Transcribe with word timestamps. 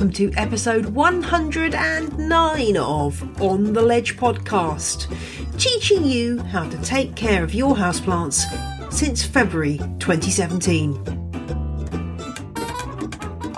welcome 0.00 0.12
to 0.14 0.32
episode 0.38 0.86
109 0.86 2.76
of 2.78 3.42
On 3.42 3.74
the 3.74 3.82
Ledge 3.82 4.16
podcast, 4.16 5.14
teaching 5.58 6.06
you 6.06 6.38
how 6.38 6.66
to 6.70 6.78
take 6.78 7.14
care 7.14 7.44
of 7.44 7.52
your 7.52 7.74
houseplants 7.74 8.40
since 8.90 9.22
February 9.22 9.76
2017. 9.98 10.96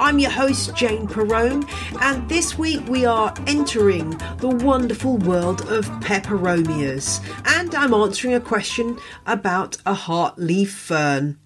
I'm 0.01 0.19
your 0.19 0.33
host, 0.33 0.75
Jane 0.75 1.07
Perrone, 1.07 1.65
and 2.00 2.29
this 2.29 2.59
week 2.59 2.85
we 2.89 3.05
are 3.05 3.33
entering 3.47 4.11
the 4.39 4.49
wonderful 4.49 5.19
world 5.19 5.61
of 5.71 5.86
peperomias, 6.00 7.21
and 7.57 7.72
I'm 7.72 7.95
answering 7.95 8.35
a 8.35 8.41
question 8.41 8.99
about 9.27 9.77
a 9.86 9.95
heart 9.95 10.41
leaf 10.41 10.72
fern. 10.72 11.39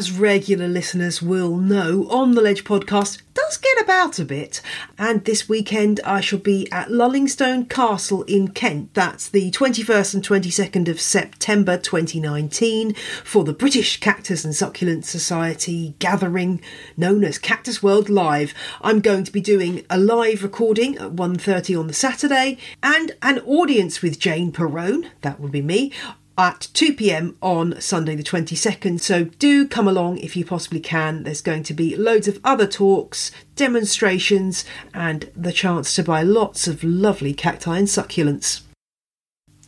As 0.00 0.12
regular 0.12 0.66
listeners 0.66 1.20
will 1.20 1.58
know, 1.58 2.08
On 2.08 2.34
the 2.34 2.40
Ledge 2.40 2.64
podcast 2.64 3.20
does 3.34 3.58
get 3.58 3.82
about 3.82 4.18
a 4.18 4.24
bit, 4.24 4.62
and 4.98 5.22
this 5.26 5.46
weekend 5.46 6.00
I 6.06 6.22
shall 6.22 6.38
be 6.38 6.66
at 6.72 6.88
Lullingstone 6.88 7.68
Castle 7.68 8.22
in 8.22 8.48
Kent. 8.48 8.94
That's 8.94 9.28
the 9.28 9.50
21st 9.50 10.14
and 10.14 10.24
22nd 10.26 10.88
of 10.88 11.02
September 11.02 11.76
2019 11.76 12.94
for 13.24 13.44
the 13.44 13.52
British 13.52 14.00
Cactus 14.00 14.42
and 14.42 14.54
Succulent 14.54 15.04
Society 15.04 15.94
gathering 15.98 16.62
known 16.96 17.22
as 17.22 17.36
Cactus 17.36 17.82
World 17.82 18.08
Live. 18.08 18.54
I'm 18.80 19.00
going 19.00 19.24
to 19.24 19.32
be 19.32 19.42
doing 19.42 19.84
a 19.90 19.98
live 19.98 20.42
recording 20.42 20.96
at 20.96 21.12
1:30 21.12 21.78
on 21.78 21.88
the 21.88 21.92
Saturday 21.92 22.56
and 22.82 23.12
an 23.20 23.40
audience 23.40 24.00
with 24.00 24.18
Jane 24.18 24.50
Perrone, 24.50 25.10
that 25.20 25.38
would 25.40 25.52
be 25.52 25.60
me, 25.60 25.92
at 26.40 26.68
2 26.72 26.94
pm 26.94 27.36
on 27.42 27.78
Sunday, 27.82 28.16
the 28.16 28.22
22nd. 28.22 28.98
So 28.98 29.24
do 29.24 29.68
come 29.68 29.86
along 29.86 30.18
if 30.18 30.34
you 30.36 30.44
possibly 30.46 30.80
can. 30.80 31.22
There's 31.22 31.42
going 31.42 31.64
to 31.64 31.74
be 31.74 31.94
loads 31.94 32.28
of 32.28 32.40
other 32.42 32.66
talks, 32.66 33.30
demonstrations, 33.56 34.64
and 34.94 35.30
the 35.36 35.52
chance 35.52 35.94
to 35.96 36.02
buy 36.02 36.22
lots 36.22 36.66
of 36.66 36.82
lovely 36.82 37.34
cacti 37.34 37.76
and 37.76 37.86
succulents. 37.86 38.62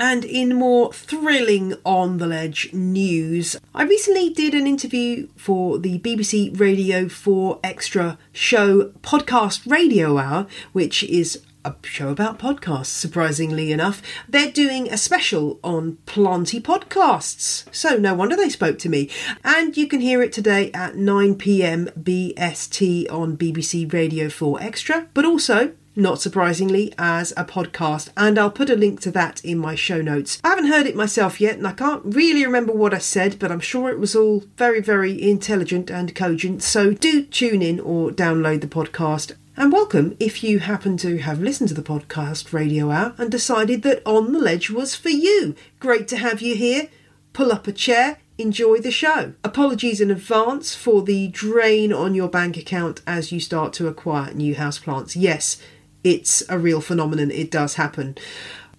And 0.01 0.25
in 0.25 0.56
more 0.56 0.95
thrilling 0.95 1.75
on 1.84 2.17
the 2.17 2.27
ledge 2.27 2.73
news, 2.73 3.57
I 3.75 3.83
recently 3.83 4.31
did 4.31 4.55
an 4.55 4.67
interview 4.67 5.29
for 5.36 5.79
the 5.79 5.98
BBC 5.98 6.59
Radio 6.59 7.07
4 7.07 7.61
Extra 7.62 8.19
show 8.33 8.84
podcast 9.03 9.70
Radio 9.70 10.17
Hour, 10.17 10.47
which 10.73 11.05
is 11.05 11.42
a 11.64 11.74
show 11.82 12.08
about 12.08 12.38
podcasts, 12.38 12.86
surprisingly 12.86 13.72
enough. 13.72 14.02
They're 14.28 14.50
doing 14.50 14.88
a 14.88 14.96
special 14.96 15.58
on 15.62 15.98
planty 16.06 16.60
podcasts. 16.60 17.64
So 17.74 17.96
no 17.96 18.14
wonder 18.14 18.36
they 18.36 18.48
spoke 18.48 18.78
to 18.80 18.88
me. 18.88 19.10
And 19.44 19.77
you 19.77 19.86
can 19.86 20.00
hear 20.00 20.22
it 20.22 20.33
today 20.33 20.70
at 20.72 20.96
9 20.96 21.34
pm 21.36 21.86
BST 21.98 23.10
on 23.10 23.36
BBC 23.36 23.92
Radio 23.92 24.28
4 24.28 24.62
Extra, 24.62 25.08
but 25.14 25.24
also 25.24 25.72
not 25.94 26.20
surprisingly, 26.20 26.92
as 26.96 27.33
a 27.36 27.44
podcast, 27.44 28.08
and 28.16 28.38
I'll 28.38 28.50
put 28.50 28.70
a 28.70 28.77
link 28.77 29.00
to 29.02 29.10
that 29.10 29.44
in 29.44 29.58
my 29.58 29.74
show 29.74 30.00
notes. 30.00 30.40
I 30.42 30.48
haven't 30.48 30.68
heard 30.68 30.86
it 30.86 30.96
myself 30.96 31.38
yet, 31.38 31.58
and 31.58 31.66
I 31.66 31.72
can't 31.72 32.02
really 32.05 32.46
remember 32.46 32.72
what 32.72 32.94
I 32.94 32.98
said, 32.98 33.38
but 33.38 33.52
I'm 33.52 33.60
sure 33.60 33.90
it 33.90 33.98
was 33.98 34.16
all 34.16 34.44
very, 34.56 34.80
very 34.80 35.20
intelligent 35.20 35.90
and 35.90 36.14
cogent. 36.14 36.62
So 36.62 36.94
do 36.94 37.24
tune 37.24 37.60
in 37.60 37.78
or 37.78 38.10
download 38.10 38.62
the 38.62 38.68
podcast. 38.68 39.33
And 39.55 39.70
welcome 39.70 40.17
if 40.19 40.42
you 40.42 40.61
happen 40.61 40.97
to 40.97 41.19
have 41.19 41.39
listened 41.39 41.69
to 41.69 41.75
the 41.75 41.83
podcast 41.83 42.55
Radio 42.55 42.91
Hour 42.91 43.14
and 43.18 43.30
decided 43.30 43.83
that 43.83 44.01
On 44.07 44.33
the 44.33 44.39
Ledge 44.39 44.70
was 44.70 44.96
for 44.96 45.11
you. 45.11 45.55
Great 45.79 46.08
to 46.08 46.17
have 46.17 46.40
you 46.40 46.57
here. 46.57 46.89
Pull 47.35 47.52
up 47.52 47.67
a 47.67 47.73
chair, 47.73 48.17
enjoy 48.39 48.79
the 48.79 48.90
show. 48.90 49.35
Apologies 49.45 50.01
in 50.01 50.11
advance 50.11 50.74
for 50.74 51.02
the 51.02 51.29
drain 51.29 51.92
on 51.92 52.14
your 52.14 52.29
bank 52.29 52.57
account 52.57 53.02
as 53.07 53.30
you 53.30 53.40
start 53.40 53.74
to 53.74 53.89
acquire 53.89 54.33
new 54.33 54.55
houseplants. 54.55 55.17
Yes, 55.20 55.61
it's 56.02 56.42
a 56.48 56.58
real 56.58 56.80
phenomenon, 56.80 57.30
it 57.30 57.51
does 57.51 57.74
happen. 57.74 58.17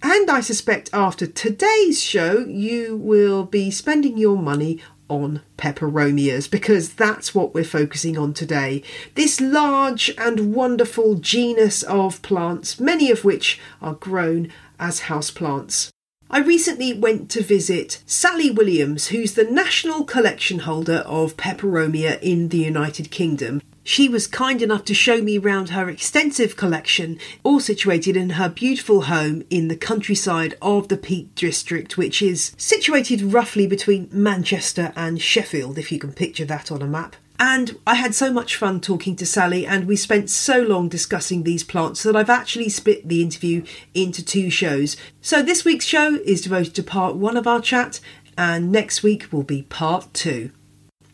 And 0.02 0.28
I 0.28 0.40
suspect 0.40 0.90
after 0.92 1.24
today's 1.28 2.02
show, 2.02 2.40
you 2.40 2.96
will 2.96 3.44
be 3.44 3.70
spending 3.70 4.18
your 4.18 4.36
money 4.36 4.82
on 5.08 5.42
peperomias 5.56 6.50
because 6.50 6.94
that's 6.94 7.34
what 7.34 7.54
we're 7.54 7.64
focusing 7.64 8.16
on 8.16 8.32
today. 8.32 8.82
This 9.14 9.40
large 9.40 10.12
and 10.18 10.54
wonderful 10.54 11.16
genus 11.16 11.82
of 11.82 12.22
plants, 12.22 12.80
many 12.80 13.10
of 13.10 13.24
which 13.24 13.60
are 13.82 13.94
grown 13.94 14.50
as 14.78 15.02
houseplants. 15.02 15.90
I 16.30 16.40
recently 16.40 16.92
went 16.92 17.30
to 17.30 17.42
visit 17.42 18.02
Sally 18.06 18.50
Williams, 18.50 19.08
who's 19.08 19.34
the 19.34 19.44
national 19.44 20.04
collection 20.04 20.60
holder 20.60 21.04
of 21.06 21.36
peperomia 21.36 22.20
in 22.22 22.48
the 22.48 22.58
United 22.58 23.10
Kingdom. 23.10 23.62
She 23.86 24.08
was 24.08 24.26
kind 24.26 24.62
enough 24.62 24.86
to 24.86 24.94
show 24.94 25.20
me 25.20 25.36
round 25.36 25.68
her 25.68 25.90
extensive 25.90 26.56
collection, 26.56 27.18
all 27.42 27.60
situated 27.60 28.16
in 28.16 28.30
her 28.30 28.48
beautiful 28.48 29.02
home 29.02 29.44
in 29.50 29.68
the 29.68 29.76
countryside 29.76 30.56
of 30.62 30.88
the 30.88 30.96
Peak 30.96 31.34
District, 31.34 31.98
which 31.98 32.22
is 32.22 32.54
situated 32.56 33.20
roughly 33.20 33.66
between 33.66 34.08
Manchester 34.10 34.94
and 34.96 35.20
Sheffield, 35.20 35.76
if 35.76 35.92
you 35.92 35.98
can 35.98 36.14
picture 36.14 36.46
that 36.46 36.72
on 36.72 36.80
a 36.80 36.86
map. 36.86 37.16
And 37.38 37.78
I 37.86 37.96
had 37.96 38.14
so 38.14 38.32
much 38.32 38.56
fun 38.56 38.80
talking 38.80 39.16
to 39.16 39.26
Sally, 39.26 39.66
and 39.66 39.86
we 39.86 39.96
spent 39.96 40.30
so 40.30 40.62
long 40.62 40.88
discussing 40.88 41.42
these 41.42 41.62
plants 41.62 42.04
that 42.04 42.16
I've 42.16 42.30
actually 42.30 42.70
split 42.70 43.06
the 43.06 43.20
interview 43.20 43.64
into 43.92 44.24
two 44.24 44.48
shows. 44.48 44.96
So 45.20 45.42
this 45.42 45.62
week's 45.62 45.84
show 45.84 46.20
is 46.24 46.40
devoted 46.40 46.74
to 46.76 46.82
part 46.82 47.16
one 47.16 47.36
of 47.36 47.46
our 47.46 47.60
chat, 47.60 48.00
and 48.38 48.72
next 48.72 49.02
week 49.02 49.30
will 49.30 49.42
be 49.42 49.62
part 49.62 50.14
two. 50.14 50.52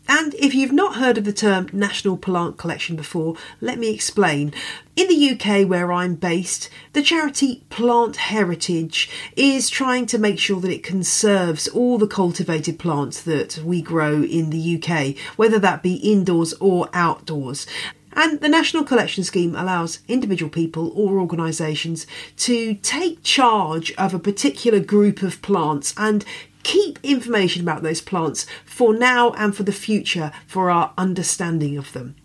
And 0.07 0.33
if 0.35 0.53
you've 0.53 0.71
not 0.71 0.95
heard 0.95 1.17
of 1.17 1.25
the 1.25 1.33
term 1.33 1.67
National 1.71 2.17
Plant 2.17 2.57
Collection 2.57 2.95
before, 2.95 3.35
let 3.61 3.79
me 3.79 3.93
explain. 3.93 4.53
In 4.95 5.07
the 5.07 5.31
UK, 5.31 5.67
where 5.67 5.91
I'm 5.91 6.15
based, 6.15 6.69
the 6.93 7.01
charity 7.01 7.63
Plant 7.69 8.17
Heritage 8.17 9.09
is 9.35 9.69
trying 9.69 10.05
to 10.07 10.17
make 10.17 10.37
sure 10.37 10.59
that 10.59 10.71
it 10.71 10.83
conserves 10.83 11.67
all 11.67 11.97
the 11.97 12.07
cultivated 12.07 12.77
plants 12.77 13.21
that 13.21 13.59
we 13.59 13.81
grow 13.81 14.23
in 14.23 14.49
the 14.49 14.81
UK, 14.81 15.17
whether 15.37 15.59
that 15.59 15.81
be 15.81 15.95
indoors 15.95 16.53
or 16.59 16.89
outdoors. 16.93 17.65
And 18.13 18.41
the 18.41 18.49
National 18.49 18.83
Collection 18.83 19.23
Scheme 19.23 19.55
allows 19.55 19.99
individual 20.07 20.49
people 20.49 20.91
or 20.95 21.19
organisations 21.19 22.05
to 22.37 22.75
take 22.75 23.23
charge 23.23 23.93
of 23.93 24.13
a 24.13 24.19
particular 24.19 24.79
group 24.79 25.23
of 25.23 25.41
plants 25.41 25.93
and 25.97 26.25
keep 26.63 26.99
information 27.03 27.61
about 27.61 27.83
those 27.83 28.01
plants 28.01 28.45
for 28.65 28.93
now 28.93 29.31
and 29.31 29.55
for 29.55 29.63
the 29.63 29.71
future 29.71 30.31
for 30.47 30.69
our 30.69 30.93
understanding 30.97 31.77
of 31.77 31.93
them. 31.93 32.15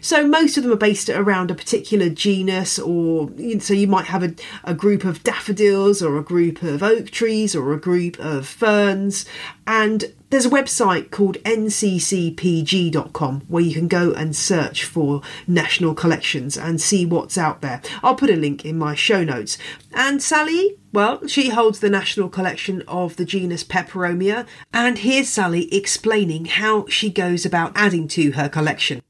So 0.00 0.26
most 0.26 0.56
of 0.56 0.62
them 0.62 0.72
are 0.72 0.76
based 0.76 1.08
around 1.08 1.50
a 1.50 1.54
particular 1.54 2.08
genus, 2.08 2.78
or 2.78 3.30
so 3.58 3.74
you 3.74 3.86
might 3.86 4.06
have 4.06 4.22
a, 4.22 4.34
a 4.64 4.74
group 4.74 5.04
of 5.04 5.22
daffodils, 5.22 6.02
or 6.02 6.18
a 6.18 6.22
group 6.22 6.62
of 6.62 6.82
oak 6.82 7.10
trees, 7.10 7.54
or 7.54 7.72
a 7.72 7.80
group 7.80 8.18
of 8.18 8.46
ferns. 8.46 9.24
And 9.66 10.12
there's 10.30 10.46
a 10.46 10.50
website 10.50 11.10
called 11.10 11.38
nccpg.com 11.38 13.40
where 13.48 13.62
you 13.62 13.74
can 13.74 13.88
go 13.88 14.12
and 14.12 14.36
search 14.36 14.84
for 14.84 15.22
national 15.48 15.94
collections 15.94 16.56
and 16.56 16.80
see 16.80 17.04
what's 17.04 17.36
out 17.36 17.62
there. 17.62 17.82
I'll 18.02 18.14
put 18.14 18.30
a 18.30 18.36
link 18.36 18.64
in 18.64 18.78
my 18.78 18.94
show 18.94 19.24
notes. 19.24 19.58
And 19.92 20.22
Sally, 20.22 20.76
well, 20.92 21.26
she 21.26 21.50
holds 21.50 21.80
the 21.80 21.90
national 21.90 22.28
collection 22.28 22.82
of 22.86 23.16
the 23.16 23.24
genus 23.24 23.64
Peperomia, 23.64 24.46
and 24.72 24.98
here's 24.98 25.28
Sally 25.28 25.72
explaining 25.74 26.44
how 26.44 26.86
she 26.86 27.10
goes 27.10 27.44
about 27.44 27.72
adding 27.74 28.06
to 28.08 28.32
her 28.32 28.48
collection. 28.48 29.02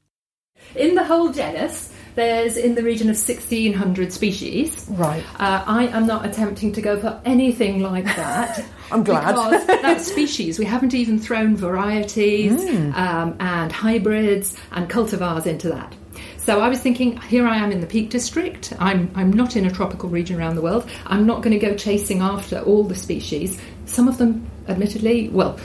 In 0.75 0.95
the 0.95 1.03
whole 1.03 1.31
genus, 1.31 1.91
there's 2.15 2.57
in 2.57 2.75
the 2.75 2.83
region 2.83 3.09
of 3.09 3.15
1600 3.15 4.11
species. 4.11 4.85
Right. 4.89 5.23
Uh, 5.39 5.63
I 5.65 5.87
am 5.87 6.05
not 6.07 6.25
attempting 6.25 6.73
to 6.73 6.81
go 6.81 6.99
for 6.99 7.21
anything 7.25 7.81
like 7.81 8.05
that. 8.05 8.63
I'm 8.91 9.03
glad. 9.03 9.27
Because 9.35 9.65
that's 9.67 10.05
species. 10.11 10.59
We 10.59 10.65
haven't 10.65 10.93
even 10.93 11.19
thrown 11.19 11.55
varieties 11.55 12.51
Mm. 12.51 12.93
um, 12.95 13.35
and 13.39 13.71
hybrids 13.71 14.55
and 14.71 14.89
cultivars 14.89 15.45
into 15.45 15.69
that. 15.69 15.95
So 16.37 16.59
I 16.59 16.69
was 16.69 16.79
thinking, 16.81 17.17
here 17.21 17.45
I 17.47 17.55
am 17.57 17.71
in 17.71 17.81
the 17.81 17.87
Peak 17.87 18.09
District. 18.09 18.73
I'm, 18.79 19.09
I'm 19.15 19.31
not 19.31 19.55
in 19.55 19.65
a 19.65 19.71
tropical 19.71 20.09
region 20.09 20.37
around 20.39 20.55
the 20.55 20.61
world. 20.61 20.89
I'm 21.05 21.25
not 21.25 21.41
going 21.43 21.57
to 21.57 21.63
go 21.65 21.75
chasing 21.75 22.19
after 22.21 22.59
all 22.59 22.83
the 22.83 22.95
species. 22.95 23.59
Some 23.85 24.07
of 24.07 24.17
them, 24.17 24.49
admittedly, 24.67 25.29
well, 25.29 25.59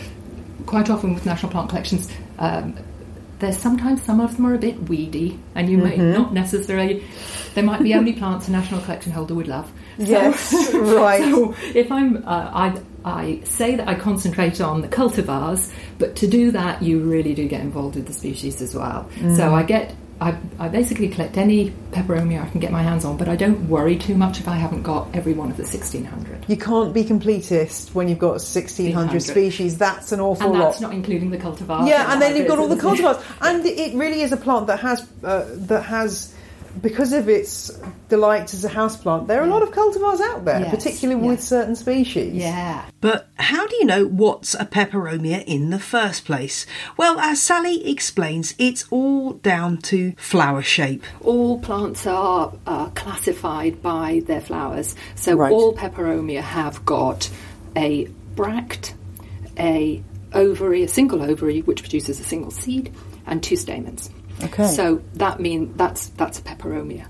quite 0.66 0.90
often 0.90 1.14
with 1.14 1.24
national 1.26 1.50
plant 1.50 1.70
collections, 1.70 2.10
um, 2.38 2.76
there's 3.38 3.58
sometimes 3.58 4.02
some 4.02 4.20
of 4.20 4.36
them 4.36 4.46
are 4.46 4.54
a 4.54 4.58
bit 4.58 4.88
weedy, 4.88 5.38
and 5.54 5.68
you 5.68 5.78
may 5.78 5.96
not 5.96 6.32
necessarily. 6.32 7.04
There 7.54 7.64
might 7.64 7.82
be 7.82 7.94
only 7.94 8.12
plants 8.12 8.48
a 8.48 8.50
national 8.50 8.80
collection 8.82 9.12
holder 9.12 9.34
would 9.34 9.48
love. 9.48 9.70
So- 9.98 10.04
Yes, 10.04 10.52
right. 10.74 11.22
So 11.24 11.54
if 11.74 11.90
I'm, 11.90 12.18
uh, 12.26 12.50
I, 12.52 12.80
I 13.04 13.40
say 13.44 13.76
that 13.76 13.88
I 13.88 13.94
concentrate 13.94 14.60
on 14.60 14.82
the 14.82 14.88
cultivars, 14.88 15.72
but 15.98 16.16
to 16.16 16.26
do 16.26 16.50
that, 16.50 16.82
you 16.82 17.00
really 17.00 17.34
do 17.34 17.48
get 17.48 17.62
involved 17.62 17.96
with 17.96 18.06
the 18.06 18.12
species 18.12 18.60
as 18.60 18.74
well. 18.74 19.08
So 19.36 19.54
I 19.54 19.62
get 19.62 19.94
I, 20.20 20.38
I 20.58 20.68
basically 20.68 21.08
collect 21.08 21.36
any 21.36 21.70
peperomia 21.90 22.42
I 22.42 22.48
can 22.48 22.58
get 22.60 22.72
my 22.72 22.82
hands 22.82 23.04
on, 23.04 23.16
but 23.18 23.28
I 23.28 23.36
don't 23.36 23.68
worry 23.68 23.96
too 23.96 24.14
much 24.16 24.40
if 24.40 24.48
I 24.48 24.56
haven't 24.56 24.82
got 24.82 25.14
every 25.14 25.34
one 25.34 25.50
of 25.50 25.56
the 25.58 25.62
1600. 25.64 26.46
You 26.48 26.56
can't 26.56 26.94
be 26.94 27.04
completist 27.04 27.94
when 27.94 28.08
you've 28.08 28.18
got 28.18 28.40
1600 28.40 28.94
1600. 28.94 29.20
species. 29.20 29.76
That's 29.78 30.12
an 30.12 30.20
awful 30.20 30.46
And 30.50 30.58
lot. 30.58 30.64
that's 30.70 30.80
not 30.80 30.94
including 30.94 31.30
the 31.30 31.38
cultivars. 31.38 31.86
yeah, 31.86 32.12
and 32.12 32.22
then 32.22 32.34
you've 32.34 32.48
got 32.48 32.58
all 32.58 32.66
the 32.68 32.76
hybrids, 32.76 33.00
isn't 33.00 33.10
it? 33.12 33.16
cultivars, 33.18 33.48
and 33.50 33.66
it 33.66 33.94
really 33.94 34.22
is 34.22 34.32
a 34.32 34.36
plant 34.38 34.66
that 34.68 34.80
has 34.80 35.06
uh, 35.22 35.44
that 35.50 35.82
has. 35.82 36.32
Because 36.82 37.12
of 37.12 37.28
its 37.28 37.70
delight 38.08 38.52
as 38.54 38.64
a 38.64 38.68
houseplant, 38.68 39.26
there 39.26 39.40
are 39.40 39.44
a 39.44 39.50
lot 39.50 39.62
of 39.62 39.70
cultivars 39.70 40.20
out 40.20 40.44
there, 40.44 40.60
Yes, 40.60 40.74
particularly 40.74 41.20
yeah. 41.22 41.28
with 41.28 41.42
certain 41.42 41.74
species. 41.76 42.34
Yeah. 42.34 42.84
But 43.00 43.28
how 43.36 43.66
do 43.66 43.76
you 43.76 43.84
know 43.84 44.04
what's 44.06 44.54
a 44.54 44.64
peperomia 44.66 45.42
in 45.44 45.70
the 45.70 45.78
first 45.78 46.24
place? 46.24 46.66
Well, 46.96 47.18
as 47.18 47.40
Sally 47.42 47.88
explains, 47.90 48.54
it's 48.58 48.86
all 48.90 49.32
down 49.34 49.78
to 49.78 50.12
flower 50.18 50.62
shape. 50.62 51.02
all 51.22 51.58
plants 51.60 52.06
are 52.06 52.52
uh, 52.66 52.86
classified 52.90 53.80
by 53.82 54.22
their 54.26 54.40
flowers. 54.40 54.94
So 55.14 55.34
Right. 55.36 55.52
all 55.52 55.74
peperomia 55.74 56.40
have 56.42 56.84
got 56.84 57.30
a 57.74 58.06
bract, 58.34 58.94
a 59.58 60.02
ovary, 60.32 60.82
a 60.82 60.88
single 60.88 61.22
ovary 61.22 61.60
which 61.62 61.82
produces 61.82 62.20
a 62.20 62.24
single 62.24 62.50
seed, 62.50 62.92
and 63.26 63.42
two 63.42 63.56
stamens. 63.56 64.10
Okay. 64.44 64.66
So 64.68 65.02
that 65.14 65.40
mean 65.40 65.72
that's 65.76 66.08
that's 66.08 66.38
a 66.38 66.42
peperomia. 66.42 67.06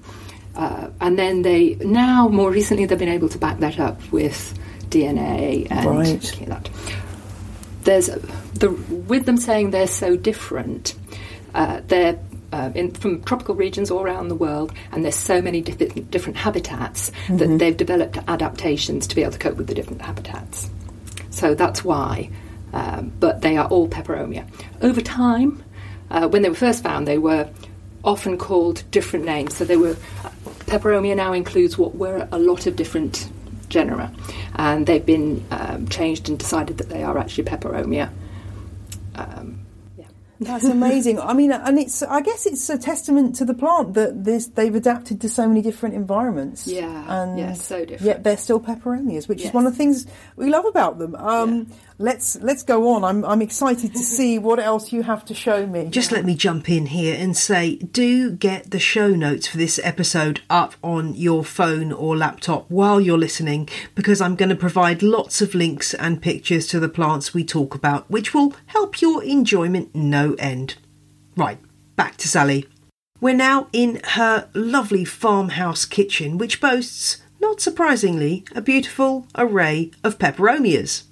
Uh, 0.54 0.88
and 1.00 1.18
then 1.18 1.42
they 1.42 1.74
now 1.76 2.28
more 2.28 2.50
recently 2.50 2.86
they've 2.86 2.98
been 2.98 3.08
able 3.08 3.28
to 3.28 3.38
back 3.38 3.58
that 3.60 3.78
up 3.78 4.00
with 4.10 4.58
DNA 4.90 5.66
and 5.70 5.86
Right. 5.98 6.46
that 6.48 6.70
there's 7.84 8.06
the 8.54 8.70
with 9.08 9.26
them 9.26 9.36
saying 9.36 9.70
they're 9.70 9.86
so 9.86 10.16
different. 10.16 10.94
Uh, 11.54 11.80
they're 11.86 12.18
uh, 12.52 12.70
in, 12.74 12.90
from 12.92 13.22
tropical 13.24 13.54
regions 13.54 13.90
all 13.90 14.00
around 14.02 14.28
the 14.28 14.34
world, 14.34 14.72
and 14.92 15.04
there's 15.04 15.16
so 15.16 15.42
many 15.42 15.60
different, 15.60 16.10
different 16.10 16.36
habitats 16.36 17.10
that 17.28 17.58
they've 17.58 17.76
developed 17.76 18.18
adaptations 18.28 19.06
to 19.08 19.16
be 19.16 19.22
able 19.22 19.32
to 19.32 19.38
cope 19.38 19.56
with 19.56 19.66
the 19.66 19.74
different 19.74 20.00
habitats. 20.00 20.70
So 21.30 21.54
that's 21.54 21.84
why. 21.84 22.30
Um, 22.72 23.12
but 23.20 23.40
they 23.42 23.56
are 23.56 23.66
all 23.68 23.88
peperomia. 23.88 24.46
Over 24.82 25.00
time, 25.00 25.62
uh, 26.10 26.28
when 26.28 26.42
they 26.42 26.48
were 26.48 26.54
first 26.54 26.82
found, 26.82 27.06
they 27.06 27.18
were 27.18 27.48
often 28.04 28.38
called 28.38 28.84
different 28.90 29.24
names. 29.24 29.56
So 29.56 29.64
they 29.64 29.76
were 29.76 29.96
peperomia 30.66 31.16
now 31.16 31.32
includes 31.32 31.78
what 31.78 31.96
were 31.96 32.28
a 32.32 32.38
lot 32.38 32.66
of 32.66 32.76
different 32.76 33.28
genera, 33.68 34.12
and 34.54 34.86
they've 34.86 35.04
been 35.04 35.44
um, 35.50 35.88
changed 35.88 36.28
and 36.28 36.38
decided 36.38 36.78
that 36.78 36.88
they 36.88 37.02
are 37.02 37.18
actually 37.18 37.44
peperomia. 37.44 38.10
Um, 39.14 39.60
yeah. 39.98 40.06
That's 40.40 40.64
amazing. 40.64 41.18
I 41.18 41.32
mean, 41.32 41.52
and 41.52 41.78
it's 41.78 42.02
I 42.02 42.20
guess 42.20 42.46
it's 42.46 42.68
a 42.68 42.78
testament 42.78 43.36
to 43.36 43.44
the 43.44 43.54
plant 43.54 43.94
that 43.94 44.24
this 44.24 44.46
they've 44.48 44.74
adapted 44.74 45.20
to 45.22 45.28
so 45.28 45.48
many 45.48 45.62
different 45.62 45.94
environments. 45.94 46.66
Yeah, 46.66 47.22
and 47.22 47.38
yeah, 47.38 47.54
so 47.54 47.80
different. 47.80 48.02
Yet 48.02 48.24
they're 48.24 48.36
still 48.36 48.60
peperomias, 48.60 49.28
which 49.28 49.42
is 49.42 49.52
one 49.52 49.66
of 49.66 49.72
the 49.72 49.78
things 49.78 50.06
we 50.36 50.50
love 50.50 50.66
about 50.66 50.98
them. 50.98 51.14
Um, 51.14 51.72
Let's 51.98 52.36
let's 52.42 52.62
go 52.62 52.88
on. 52.88 53.04
I'm 53.04 53.24
I'm 53.24 53.40
excited 53.40 53.94
to 53.94 54.00
see 54.00 54.38
what 54.38 54.58
else 54.58 54.92
you 54.92 55.02
have 55.02 55.24
to 55.26 55.34
show 55.34 55.66
me. 55.66 55.88
Just 55.88 56.12
let 56.12 56.26
me 56.26 56.34
jump 56.34 56.68
in 56.68 56.86
here 56.86 57.16
and 57.18 57.34
say, 57.34 57.76
do 57.76 58.32
get 58.32 58.70
the 58.70 58.78
show 58.78 59.08
notes 59.08 59.46
for 59.46 59.56
this 59.56 59.80
episode 59.82 60.42
up 60.50 60.74
on 60.82 61.14
your 61.14 61.42
phone 61.42 61.92
or 61.92 62.14
laptop 62.14 62.70
while 62.70 63.00
you're 63.00 63.16
listening, 63.16 63.68
because 63.94 64.20
I'm 64.20 64.36
going 64.36 64.50
to 64.50 64.56
provide 64.56 65.02
lots 65.02 65.40
of 65.40 65.54
links 65.54 65.94
and 65.94 66.20
pictures 66.20 66.66
to 66.68 66.80
the 66.80 66.88
plants 66.90 67.32
we 67.32 67.44
talk 67.44 67.74
about, 67.74 68.10
which 68.10 68.34
will 68.34 68.54
help 68.66 69.00
your 69.00 69.24
enjoyment 69.24 69.94
no 69.94 70.34
end. 70.34 70.74
Right, 71.34 71.58
back 71.96 72.18
to 72.18 72.28
Sally. 72.28 72.66
We're 73.22 73.34
now 73.34 73.68
in 73.72 74.00
her 74.04 74.50
lovely 74.52 75.06
farmhouse 75.06 75.86
kitchen, 75.86 76.36
which 76.36 76.60
boasts, 76.60 77.22
not 77.40 77.62
surprisingly, 77.62 78.44
a 78.54 78.60
beautiful 78.60 79.26
array 79.34 79.92
of 80.04 80.18
peperomias. 80.18 81.04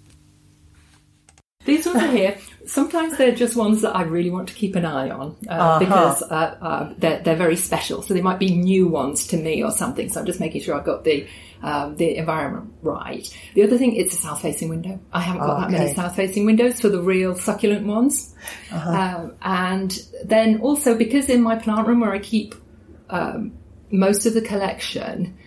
These 1.64 1.87
ones 1.87 2.02
are 2.02 2.11
here. 2.11 2.37
Sometimes 2.66 3.16
they're 3.19 3.34
just 3.34 3.56
ones 3.56 3.82
that 3.82 3.94
I 3.96 4.02
really 4.02 4.31
want 4.31 4.49
to 4.49 4.55
keep 4.55 4.75
an 4.76 4.84
eye 4.84 5.11
on 5.11 5.37
uh, 5.49 5.52
Uh-huh. 5.52 5.78
because 5.78 6.22
uh, 6.22 6.56
uh, 6.61 6.94
they're, 6.99 7.20
they're 7.22 7.37
very 7.37 7.56
special. 7.56 8.02
So 8.02 8.14
they 8.14 8.22
might 8.22 8.38
be 8.38 8.55
new 8.55 8.88
ones 8.88 9.26
to 9.28 9.37
me 9.37 9.62
or 9.62 9.70
something. 9.70 10.08
So 10.11 10.20
I'm 10.20 10.26
just 10.26 10.40
making 10.40 10.62
sure 10.62 10.75
I've 10.75 10.84
got 10.84 11.05
the 11.05 11.26
um, 11.62 11.96
the 11.96 12.16
environment 12.16 12.75
right. 12.82 13.26
The 13.55 13.62
other 13.62 13.78
thing, 13.78 13.96
it's 13.96 14.12
a 14.12 14.19
south-facing 14.19 14.69
window. 14.69 15.00
I 15.14 15.20
haven't 15.20 15.40
got 15.40 15.61
that 15.61 15.69
Okay. 15.69 15.78
many 15.84 15.94
south-facing 15.94 16.44
windows 16.44 16.78
for 16.78 16.90
the 16.90 17.00
real 17.00 17.34
succulent 17.37 17.87
ones. 17.87 18.34
Um, 18.70 19.32
and 19.40 19.99
then 20.25 20.60
also 20.60 20.94
because 20.94 21.31
in 21.31 21.40
my 21.43 21.56
plant 21.56 21.88
room 21.88 22.00
where 22.00 22.12
I 22.12 22.19
keep 22.19 22.55
um, 23.08 23.52
most 23.90 24.26
of 24.26 24.34
the 24.34 24.43
collection, 24.43 25.38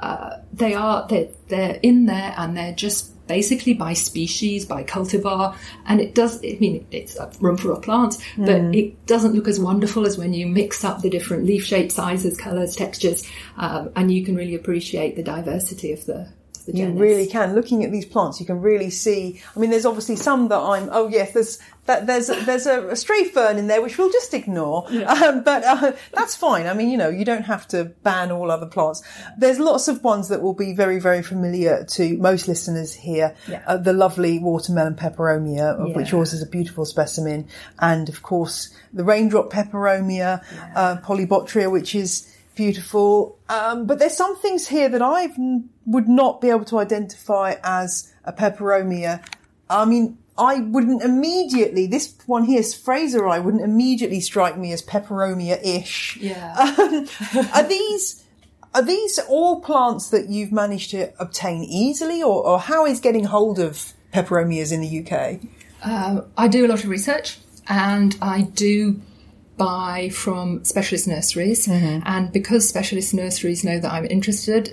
uh, 0.00 0.38
they 0.52 0.74
are 0.74 1.06
they're, 1.08 1.28
they're 1.46 1.78
in 1.82 2.06
there 2.06 2.34
and 2.36 2.56
they're 2.56 2.74
just 2.74 3.12
basically 3.30 3.72
by 3.72 3.92
species 3.92 4.64
by 4.64 4.82
cultivar 4.82 5.56
and 5.86 6.00
it 6.00 6.16
does 6.16 6.38
i 6.44 6.56
mean 6.58 6.84
it's 6.90 7.16
a 7.16 7.30
room 7.40 7.56
for 7.56 7.70
a 7.70 7.80
plant 7.80 8.16
but 8.36 8.60
it 8.74 9.06
doesn't 9.06 9.36
look 9.36 9.46
as 9.46 9.60
wonderful 9.60 10.04
as 10.04 10.18
when 10.18 10.34
you 10.34 10.48
mix 10.48 10.82
up 10.82 11.00
the 11.00 11.08
different 11.08 11.44
leaf 11.44 11.64
shapes 11.64 11.94
sizes 11.94 12.36
colors 12.36 12.74
textures 12.74 13.24
um, 13.56 13.88
and 13.94 14.12
you 14.12 14.24
can 14.24 14.34
really 14.34 14.56
appreciate 14.56 15.14
the 15.14 15.22
diversity 15.22 15.92
of 15.92 16.04
the, 16.06 16.28
the 16.72 16.78
You 16.78 16.90
really 16.92 17.26
can. 17.26 17.54
Looking 17.54 17.84
at 17.84 17.90
these 17.90 18.06
plants, 18.06 18.40
you 18.40 18.46
can 18.46 18.60
really 18.60 18.90
see. 18.90 19.42
I 19.54 19.58
mean, 19.58 19.70
there's 19.70 19.86
obviously 19.86 20.16
some 20.16 20.48
that 20.48 20.58
I'm. 20.58 20.88
Oh 20.92 21.08
yes, 21.08 21.32
there's 21.32 21.58
that. 21.86 22.06
There's 22.06 22.28
there's 22.28 22.66
a, 22.66 22.88
a 22.88 22.96
stray 22.96 23.24
fern 23.24 23.58
in 23.58 23.66
there 23.66 23.82
which 23.82 23.98
we'll 23.98 24.10
just 24.10 24.34
ignore. 24.34 24.86
Um, 25.10 25.42
but 25.42 25.64
uh, 25.64 25.92
that's 26.12 26.36
fine. 26.36 26.66
I 26.66 26.74
mean, 26.74 26.88
you 26.88 26.96
know, 26.96 27.08
you 27.08 27.24
don't 27.24 27.42
have 27.42 27.66
to 27.68 27.84
ban 27.84 28.30
all 28.30 28.50
other 28.50 28.66
plants. 28.66 29.02
There's 29.38 29.58
lots 29.58 29.88
of 29.88 30.04
ones 30.04 30.28
that 30.28 30.40
will 30.40 30.54
be 30.54 30.72
very 30.72 31.00
very 31.00 31.22
familiar 31.22 31.84
to 31.90 32.16
most 32.18 32.48
listeners 32.48 32.94
here. 32.94 33.34
Yeah. 33.48 33.62
Uh, 33.66 33.76
the 33.76 33.92
lovely 33.92 34.38
watermelon 34.38 34.94
peperomia, 34.94 35.76
of 35.78 35.96
which 35.96 36.12
yours 36.12 36.32
is 36.32 36.42
a 36.42 36.46
beautiful 36.46 36.84
specimen, 36.84 37.48
and 37.80 38.08
of 38.08 38.22
course 38.22 38.74
the 38.92 39.04
raindrop 39.04 39.50
peperomia, 39.52 40.44
uh, 40.74 40.96
polybotrya, 40.98 41.70
which 41.70 41.94
is 41.94 42.26
beautiful. 42.60 43.38
Um, 43.48 43.86
but 43.86 43.98
there's 43.98 44.14
some 44.14 44.36
things 44.36 44.68
here 44.68 44.90
that 44.90 45.00
I 45.00 45.30
would 45.86 46.08
not 46.08 46.42
be 46.42 46.50
able 46.50 46.66
to 46.66 46.78
identify 46.78 47.54
as 47.64 48.12
a 48.24 48.34
peperomia. 48.34 49.24
I 49.70 49.86
mean, 49.86 50.18
I 50.36 50.60
wouldn't 50.60 51.02
immediately, 51.02 51.86
this 51.86 52.14
one 52.26 52.44
here, 52.44 52.62
Fraser 52.62 53.26
I 53.26 53.38
wouldn't 53.38 53.62
immediately 53.62 54.20
strike 54.20 54.58
me 54.58 54.72
as 54.72 54.82
peperomia-ish. 54.82 56.18
yeah 56.18 56.54
Um, 56.78 57.08
are 57.54 57.66
these, 57.66 58.26
are 58.74 58.82
these 58.82 59.18
all 59.20 59.62
plants 59.62 60.10
that 60.10 60.28
you've 60.28 60.52
managed 60.52 60.90
to 60.90 61.14
obtain 61.18 61.64
easily 61.64 62.22
or, 62.22 62.46
or 62.46 62.58
how 62.58 62.84
is 62.84 63.00
getting 63.00 63.24
hold 63.24 63.58
of 63.58 63.94
peperomias 64.12 64.70
in 64.70 64.82
the 64.82 65.00
UK? 65.00 65.40
Um, 65.82 66.26
I 66.36 66.46
do 66.48 66.66
a 66.66 66.68
lot 66.68 66.84
of 66.84 66.90
research 66.90 67.38
and 67.68 68.14
I 68.20 68.42
do 68.42 69.00
buy 69.60 70.08
from 70.08 70.64
specialist 70.64 71.06
nurseries. 71.06 71.68
And 72.14 72.32
because 72.32 72.66
specialist 72.66 73.12
nurseries 73.12 73.62
know 73.62 73.78
that 73.78 73.92
I'm 73.92 74.06
interested, 74.06 74.64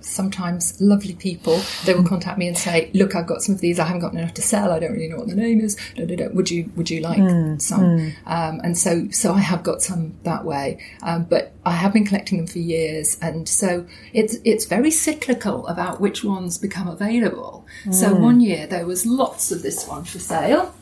sometimes 0.00 0.80
lovely 0.80 1.14
people 1.14 1.60
they 1.84 1.94
will 1.94 2.04
contact 2.04 2.36
me 2.38 2.46
and 2.48 2.58
say, 2.58 2.90
"Look, 2.92 3.14
I've 3.14 3.26
got 3.26 3.40
some 3.42 3.54
of 3.54 3.60
these. 3.60 3.78
I 3.78 3.84
haven't 3.86 4.02
got 4.02 4.12
enough 4.12 4.34
to 4.34 4.42
sell. 4.42 4.72
I 4.72 4.78
don't 4.80 4.92
really 4.92 5.08
know 5.08 5.18
what 5.22 5.28
the 5.28 5.36
name 5.36 5.60
is. 5.60 5.76
Da, 5.96 6.04
da, 6.04 6.16
da. 6.16 6.28
Would 6.36 6.50
you 6.50 6.70
Would 6.76 6.90
you 6.90 7.00
like 7.00 7.18
some?" 7.60 7.84
Um, 8.26 8.60
and 8.64 8.76
so 8.76 9.08
so 9.10 9.32
I 9.32 9.40
have 9.40 9.62
got 9.62 9.80
some 9.80 10.02
that 10.24 10.44
way. 10.44 10.66
Um, 11.02 11.24
but 11.24 11.52
I 11.64 11.72
have 11.72 11.92
been 11.92 12.06
collecting 12.06 12.38
them 12.38 12.46
for 12.46 12.58
years, 12.58 13.16
and 13.22 13.48
so 13.48 13.86
it's 14.12 14.36
it's 14.44 14.64
very 14.66 14.90
cyclical 14.90 15.66
about 15.66 16.00
which 16.00 16.24
ones 16.24 16.58
become 16.58 16.88
available. 16.88 17.64
So 17.90 18.06
one 18.14 18.40
year 18.40 18.66
there 18.66 18.86
was 18.86 19.06
lots 19.06 19.52
of 19.52 19.62
this 19.62 19.86
one 19.86 20.04
for 20.04 20.18
sale 20.18 20.74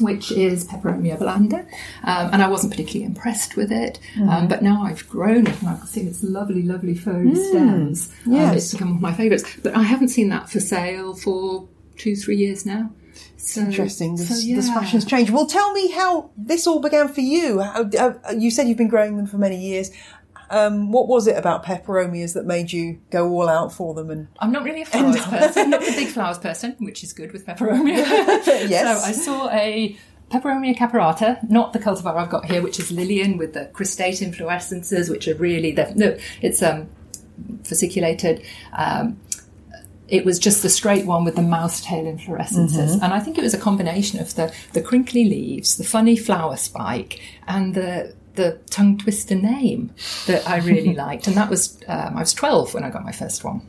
which 0.00 0.32
is 0.32 0.66
Peperomia 0.66 1.18
blanda, 1.18 1.60
um, 2.04 2.30
and 2.32 2.42
I 2.42 2.48
wasn't 2.48 2.72
particularly 2.72 3.04
impressed 3.04 3.56
with 3.56 3.72
it. 3.72 3.98
Um, 4.28 4.48
but 4.48 4.62
now 4.62 4.82
I've 4.82 5.08
grown 5.08 5.46
it, 5.46 5.60
and 5.60 5.68
I 5.68 5.76
can 5.76 5.86
see 5.86 6.02
its 6.02 6.22
lovely, 6.22 6.62
lovely 6.62 6.94
furry 6.94 7.34
stems. 7.34 8.12
Um, 8.26 8.32
it's 8.34 8.72
become 8.72 8.88
one 8.88 8.96
of 8.96 9.02
my 9.02 9.12
favourites. 9.12 9.44
But 9.62 9.76
I 9.76 9.82
haven't 9.82 10.08
seen 10.08 10.28
that 10.30 10.50
for 10.50 10.60
sale 10.60 11.14
for 11.14 11.68
two, 11.96 12.16
three 12.16 12.36
years 12.36 12.64
now. 12.66 12.90
So, 13.36 13.62
Interesting. 13.62 14.16
The, 14.16 14.24
so, 14.24 14.38
yeah. 14.38 14.60
fashion's 14.74 15.04
changed. 15.04 15.32
Well, 15.32 15.46
tell 15.46 15.72
me 15.72 15.90
how 15.90 16.30
this 16.36 16.66
all 16.66 16.80
began 16.80 17.08
for 17.08 17.20
you. 17.20 17.60
How, 17.60 17.82
uh, 17.98 18.14
you 18.36 18.50
said 18.50 18.68
you've 18.68 18.78
been 18.78 18.88
growing 18.88 19.16
them 19.16 19.26
for 19.26 19.36
many 19.36 19.60
years. 19.60 19.90
Um, 20.52 20.92
what 20.92 21.08
was 21.08 21.26
it 21.26 21.36
about 21.36 21.64
peperomias 21.64 22.34
that 22.34 22.44
made 22.44 22.72
you 22.72 23.00
go 23.10 23.30
all 23.30 23.48
out 23.48 23.72
for 23.72 23.94
them? 23.94 24.10
And 24.10 24.28
I'm 24.38 24.52
not 24.52 24.64
really 24.64 24.82
a 24.82 24.84
flowers 24.84 25.24
person, 25.24 25.70
not 25.70 25.82
a 25.88 25.92
big 25.92 26.08
flowers 26.08 26.38
person, 26.38 26.76
which 26.78 27.02
is 27.02 27.14
good 27.14 27.32
with 27.32 27.46
Peperomia. 27.46 28.04
Yes. 28.68 29.02
So 29.02 29.08
I 29.08 29.12
saw 29.12 29.50
a 29.50 29.96
Peperomia 30.30 30.76
caperata, 30.76 31.38
not 31.48 31.72
the 31.72 31.78
cultivar 31.78 32.16
I've 32.16 32.30
got 32.30 32.44
here, 32.44 32.62
which 32.62 32.78
is 32.78 32.92
Lillian 32.92 33.38
with 33.38 33.54
the 33.54 33.66
cristate 33.72 34.20
inflorescences, 34.20 35.10
which 35.10 35.26
are 35.26 35.34
really 35.34 35.72
the 35.72 35.92
no, 35.94 36.18
it's 36.42 36.62
um 36.62 36.88
fasciculated. 37.64 38.44
Um, 38.72 39.20
it 40.08 40.26
was 40.26 40.38
just 40.38 40.62
the 40.62 40.68
straight 40.68 41.06
one 41.06 41.24
with 41.24 41.36
the 41.36 41.42
mouse 41.42 41.80
tail 41.80 42.04
inflorescences, 42.04 43.00
and 43.02 43.14
I 43.14 43.20
think 43.20 43.38
it 43.38 43.42
was 43.42 43.54
a 43.54 43.58
combination 43.58 44.20
of 44.20 44.34
the 44.34 44.54
the 44.74 44.82
crinkly 44.82 45.24
leaves, 45.24 45.76
the 45.76 45.84
funny 45.84 46.16
flower 46.16 46.56
spike, 46.56 47.20
and 47.46 47.74
the 47.74 48.14
the 48.34 48.58
tongue 48.70 48.98
twister 48.98 49.34
name 49.34 49.92
that 50.26 50.48
I 50.48 50.58
really 50.58 50.94
liked, 51.06 51.26
and 51.26 51.36
that 51.36 51.50
was 51.50 51.78
um, 51.88 52.16
I 52.16 52.20
was 52.20 52.32
twelve 52.32 52.74
when 52.74 52.84
I 52.84 52.90
got 52.90 53.04
my 53.04 53.12
first 53.12 53.44
one, 53.44 53.66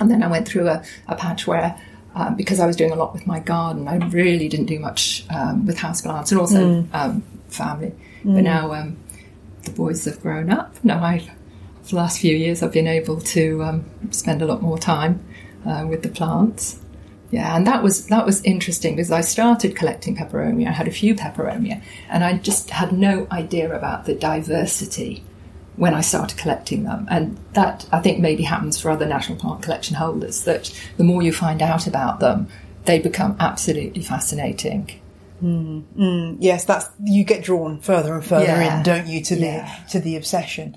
and 0.00 0.10
then 0.10 0.22
I 0.22 0.28
went 0.28 0.46
through 0.48 0.68
a, 0.68 0.84
a 1.08 1.16
patch 1.16 1.46
where. 1.46 1.80
Um, 2.14 2.36
because 2.36 2.60
I 2.60 2.66
was 2.66 2.76
doing 2.76 2.90
a 2.90 2.94
lot 2.94 3.14
with 3.14 3.26
my 3.26 3.40
garden, 3.40 3.88
I 3.88 3.96
really 3.96 4.46
didn't 4.46 4.66
do 4.66 4.78
much 4.78 5.24
um, 5.30 5.64
with 5.64 5.78
houseplants 5.78 6.30
and 6.30 6.38
also 6.38 6.86
um, 6.92 7.22
family. 7.48 7.94
But 8.22 8.42
now 8.42 8.72
um, 8.74 8.98
the 9.62 9.70
boys 9.70 10.04
have 10.04 10.20
grown 10.20 10.50
up. 10.50 10.76
Now 10.84 11.02
I, 11.02 11.20
for 11.20 11.88
the 11.88 11.96
last 11.96 12.20
few 12.20 12.36
years, 12.36 12.62
I've 12.62 12.72
been 12.72 12.86
able 12.86 13.20
to 13.20 13.62
um, 13.62 13.84
spend 14.10 14.42
a 14.42 14.46
lot 14.46 14.62
more 14.62 14.78
time 14.78 15.24
uh, 15.66 15.86
with 15.88 16.02
the 16.02 16.08
plants. 16.08 16.80
Yeah, 17.32 17.56
and 17.56 17.66
that 17.66 17.82
was 17.82 18.06
that 18.08 18.26
was 18.26 18.42
interesting 18.44 18.94
because 18.94 19.10
I 19.10 19.22
started 19.22 19.74
collecting 19.74 20.14
peperomia. 20.14 20.68
I 20.68 20.72
had 20.72 20.86
a 20.86 20.90
few 20.92 21.14
peperomia, 21.14 21.82
and 22.10 22.22
I 22.22 22.34
just 22.36 22.68
had 22.68 22.92
no 22.92 23.26
idea 23.32 23.74
about 23.74 24.04
the 24.04 24.14
diversity 24.14 25.24
when 25.76 25.94
I 25.94 26.02
started 26.02 26.36
collecting 26.36 26.84
them. 26.84 27.08
And 27.10 27.38
that 27.54 27.88
I 27.90 28.00
think 28.00 28.20
maybe 28.20 28.42
happens 28.42 28.78
for 28.78 28.90
other 28.90 29.06
national 29.06 29.38
plant 29.38 29.62
collection 29.62 29.96
holders. 29.96 30.44
That 30.44 30.70
the 30.98 31.04
more 31.04 31.22
you 31.22 31.32
find 31.32 31.62
out 31.62 31.86
about 31.86 32.20
them, 32.20 32.48
they 32.84 32.98
become 32.98 33.34
absolutely 33.40 34.02
fascinating. 34.02 34.90
Mm, 35.42 35.84
mm. 35.98 36.36
Yes, 36.38 36.66
that's 36.66 36.86
you 37.02 37.24
get 37.24 37.42
drawn 37.44 37.80
further 37.80 38.14
and 38.14 38.24
further 38.24 38.44
Yeah. 38.44 38.76
in, 38.76 38.82
don't 38.82 39.06
you, 39.06 39.22
to 39.24 39.36
Yeah. 39.36 39.74
the 39.86 39.90
to 39.92 40.00
the 40.00 40.16
obsession. 40.16 40.76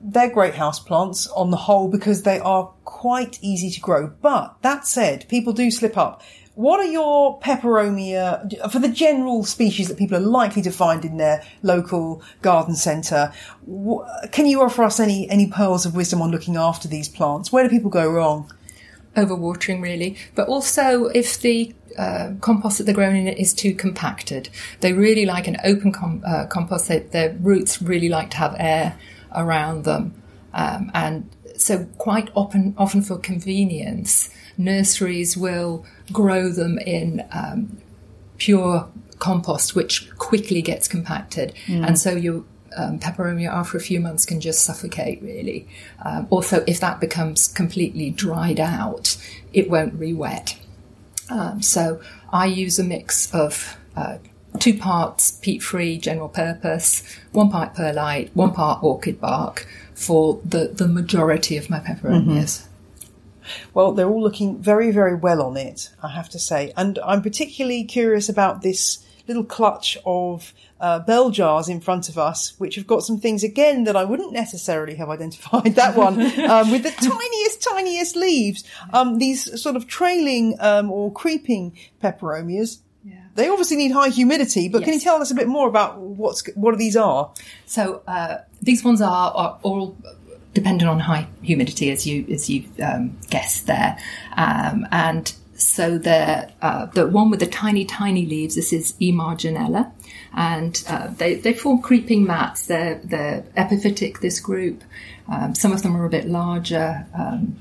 they're 0.00 0.30
great 0.30 0.54
house 0.54 0.78
plants 0.78 1.26
on 1.28 1.50
the 1.50 1.56
whole 1.56 1.88
because 1.88 2.22
they 2.22 2.38
are 2.40 2.70
quite 2.84 3.38
easy 3.42 3.70
to 3.70 3.80
grow. 3.80 4.12
But 4.22 4.56
that 4.62 4.86
said, 4.86 5.28
people 5.28 5.52
do 5.52 5.70
slip 5.70 5.96
up. 5.96 6.22
What 6.54 6.80
are 6.80 6.90
your 6.90 7.38
peperomia 7.38 8.70
for 8.72 8.80
the 8.80 8.88
general 8.88 9.44
species 9.44 9.86
that 9.86 9.96
people 9.96 10.16
are 10.16 10.20
likely 10.20 10.60
to 10.62 10.72
find 10.72 11.04
in 11.04 11.16
their 11.16 11.44
local 11.62 12.20
garden 12.42 12.74
centre? 12.74 13.32
Can 14.32 14.46
you 14.46 14.60
offer 14.60 14.82
us 14.82 14.98
any 14.98 15.30
any 15.30 15.46
pearls 15.46 15.86
of 15.86 15.94
wisdom 15.94 16.20
on 16.20 16.32
looking 16.32 16.56
after 16.56 16.88
these 16.88 17.08
plants? 17.08 17.52
Where 17.52 17.62
do 17.62 17.70
people 17.70 17.90
go 17.90 18.10
wrong? 18.10 18.50
overwatering 19.16 19.82
really, 19.82 20.16
but 20.34 20.48
also 20.48 21.06
if 21.06 21.40
the 21.40 21.74
uh, 21.96 22.32
compost 22.40 22.78
that 22.78 22.84
they're 22.84 22.94
grown 22.94 23.16
in 23.16 23.26
is 23.26 23.52
too 23.52 23.74
compacted. 23.74 24.48
They 24.80 24.92
really 24.92 25.26
like 25.26 25.48
an 25.48 25.56
open 25.64 25.92
com- 25.92 26.22
uh, 26.24 26.46
compost. 26.46 26.86
They, 26.86 27.00
their 27.00 27.34
roots 27.40 27.82
really 27.82 28.08
like 28.08 28.30
to 28.30 28.36
have 28.36 28.54
air 28.58 28.96
around 29.34 29.84
them, 29.84 30.20
um, 30.54 30.90
and 30.94 31.28
so 31.56 31.84
quite 31.98 32.30
often, 32.34 32.74
often 32.78 33.02
for 33.02 33.18
convenience, 33.18 34.30
nurseries 34.56 35.36
will 35.36 35.84
grow 36.12 36.50
them 36.50 36.78
in 36.78 37.26
um, 37.32 37.78
pure 38.38 38.88
compost, 39.18 39.74
which 39.74 40.10
quickly 40.18 40.62
gets 40.62 40.88
compacted, 40.88 41.52
and 41.84 41.98
so 41.98 42.12
your 42.12 42.44
um, 42.76 42.98
peperomia 42.98 43.48
after 43.48 43.76
a 43.76 43.80
few 43.80 43.98
months 44.00 44.24
can 44.24 44.40
just 44.40 44.64
suffocate. 44.64 45.20
Really. 45.22 45.66
Um, 46.04 46.26
also, 46.30 46.64
if 46.66 46.80
that 46.80 47.00
becomes 47.00 47.48
completely 47.48 48.10
dried 48.10 48.60
out, 48.60 49.16
it 49.52 49.68
won't 49.68 49.94
re-wet. 49.94 50.56
Um, 51.30 51.60
so 51.62 52.00
I 52.32 52.46
use 52.46 52.78
a 52.78 52.84
mix 52.84 53.32
of 53.34 53.76
uh, 53.96 54.18
two 54.58 54.76
parts 54.76 55.30
peat-free 55.30 55.98
general 55.98 56.28
purpose, 56.28 57.02
one 57.32 57.50
part 57.50 57.74
perlite, 57.74 58.30
one 58.34 58.52
part 58.52 58.82
orchid 58.82 59.20
bark 59.20 59.66
for 59.94 60.40
the, 60.44 60.68
the 60.68 60.88
majority 60.88 61.56
of 61.56 61.68
my 61.70 61.80
peperomias. 61.80 62.66
Well, 63.74 63.92
they're 63.92 64.08
all 64.08 64.22
looking 64.22 64.58
very, 64.58 64.90
very 64.90 65.14
well 65.14 65.42
on 65.42 65.56
it, 65.56 65.90
I 66.02 66.08
have 66.08 66.28
to 66.30 66.38
say. 66.38 66.72
And 66.76 66.98
I'm 67.04 67.22
particularly 67.22 67.84
curious 67.84 68.28
about 68.28 68.62
this 68.62 69.04
little 69.26 69.44
clutch 69.44 69.98
of 70.06 70.54
uh, 70.80 71.00
bell 71.00 71.30
jars 71.30 71.68
in 71.68 71.80
front 71.80 72.08
of 72.08 72.16
us, 72.18 72.58
which 72.58 72.76
have 72.76 72.86
got 72.86 73.02
some 73.02 73.18
things 73.18 73.44
again 73.44 73.84
that 73.84 73.96
I 73.96 74.04
wouldn't 74.04 74.32
necessarily 74.32 74.94
have 74.96 75.10
identified. 75.10 75.74
That 75.74 75.96
one 75.96 76.20
um, 76.50 76.70
with 76.70 76.82
the 76.82 76.90
tiniest, 76.90 77.62
tiniest 77.62 78.16
leaves. 78.16 78.64
Um, 78.92 79.18
these 79.18 79.60
sort 79.60 79.76
of 79.76 79.86
trailing 79.86 80.56
um, 80.60 80.90
or 80.90 81.12
creeping 81.12 81.76
peperomias. 82.02 82.78
They 83.38 83.48
obviously 83.48 83.76
need 83.76 83.92
high 83.92 84.08
humidity, 84.08 84.68
but 84.68 84.82
can 84.82 84.94
you 84.94 84.98
tell 84.98 85.22
us 85.22 85.30
a 85.30 85.34
bit 85.36 85.46
more 85.46 85.68
about 85.68 85.96
what's 86.00 86.44
what 86.56 86.76
these 86.76 86.96
are? 86.96 87.32
So 87.66 88.02
uh, 88.08 88.38
these 88.60 88.82
ones 88.82 89.00
are, 89.00 89.30
are 89.32 89.60
all 89.62 89.96
dependent 90.54 90.90
on 90.90 90.98
high 90.98 91.28
humidity, 91.40 91.92
as 91.92 92.04
you 92.04 92.26
as 92.32 92.50
you 92.50 92.64
um, 92.82 93.16
guessed 93.30 93.68
there, 93.68 93.96
um, 94.36 94.88
and 94.90 95.32
so 95.54 95.98
the 95.98 96.50
uh, 96.60 96.86
the 96.86 97.06
one 97.06 97.30
with 97.30 97.38
the 97.38 97.46
tiny 97.46 97.84
tiny 97.84 98.26
leaves. 98.26 98.56
This 98.56 98.72
is 98.72 98.94
E. 98.98 99.12
marginella, 99.12 99.92
and 100.34 100.82
uh, 100.88 101.06
they 101.06 101.36
they 101.36 101.52
form 101.52 101.80
creeping 101.80 102.24
mats. 102.26 102.66
They're 102.66 103.00
they're 103.04 103.42
epiphytic. 103.56 104.18
This 104.18 104.40
group. 104.40 104.82
Um, 105.28 105.54
some 105.54 105.70
of 105.72 105.84
them 105.84 105.96
are 105.96 106.04
a 106.04 106.10
bit 106.10 106.26
larger. 106.26 107.06
Um, 107.14 107.56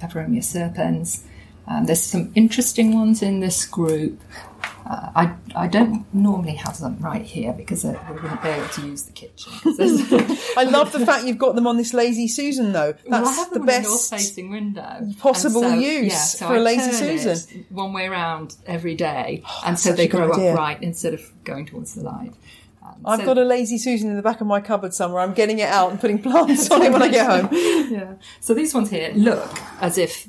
Peperomia 0.00 0.42
serpens. 0.42 1.22
Um, 1.68 1.86
there's 1.86 2.02
some 2.02 2.32
interesting 2.34 2.94
ones 2.94 3.22
in 3.22 3.38
this 3.38 3.64
group. 3.64 4.20
Uh, 4.90 5.12
I, 5.14 5.34
I 5.54 5.66
don't 5.68 6.04
normally 6.12 6.54
have 6.56 6.80
them 6.80 6.98
right 6.98 7.22
here 7.22 7.52
because 7.52 7.84
uh, 7.84 7.96
we 8.08 8.14
wouldn't 8.14 8.42
be 8.42 8.48
able 8.48 8.68
to 8.70 8.86
use 8.88 9.04
the 9.04 9.12
kitchen. 9.12 9.52
I 10.56 10.64
love 10.64 10.90
the 10.90 11.06
fact 11.06 11.24
you've 11.26 11.38
got 11.38 11.54
them 11.54 11.68
on 11.68 11.76
this 11.76 11.94
lazy 11.94 12.26
Susan, 12.26 12.72
though. 12.72 12.92
That's 12.92 13.08
well, 13.08 13.28
I 13.28 13.32
have 13.34 13.50
the 13.52 13.60
best. 13.60 13.86
a 13.86 13.88
north-facing 13.88 14.50
window. 14.50 15.08
possible 15.20 15.62
And 15.62 15.80
use 15.80 16.32
so 16.38 16.48
for 16.48 16.54
a 16.54 16.58
I 16.58 16.62
lazy 16.62 16.90
turn 16.98 17.08
it 17.10 17.20
Susan. 17.20 17.66
one 17.68 17.92
way 17.92 18.06
around 18.06 18.56
every 18.66 18.96
day, 18.96 19.44
and 19.64 19.78
so 19.78 19.92
they 19.92 20.08
grow 20.08 20.32
idea. 20.32 20.50
upright 20.52 20.82
instead 20.82 21.14
of 21.14 21.22
going 21.44 21.66
towards 21.66 21.94
the 21.94 22.02
light. 22.02 22.32
Um, 22.82 22.94
I've 23.04 23.20
so- 23.20 23.26
got 23.26 23.38
a 23.38 23.44
lazy 23.44 23.78
Susan 23.78 24.10
in 24.10 24.16
the 24.16 24.22
back 24.22 24.40
of 24.40 24.48
my 24.48 24.60
cupboard 24.60 24.92
somewhere. 24.92 25.22
I'm 25.22 25.34
getting 25.34 25.60
it 25.60 25.68
out 25.68 25.92
and 25.92 26.00
putting 26.00 26.20
plants 26.20 26.68
on 26.68 26.82
it 26.82 26.90
when 26.90 27.00
I 27.02 27.08
get 27.08 27.26
home. 27.30 27.48
yeah. 27.92 28.14
So 28.40 28.54
these 28.54 28.74
ones 28.74 28.90
here 28.90 29.12
look 29.14 29.56
as 29.80 29.98
if 29.98 30.26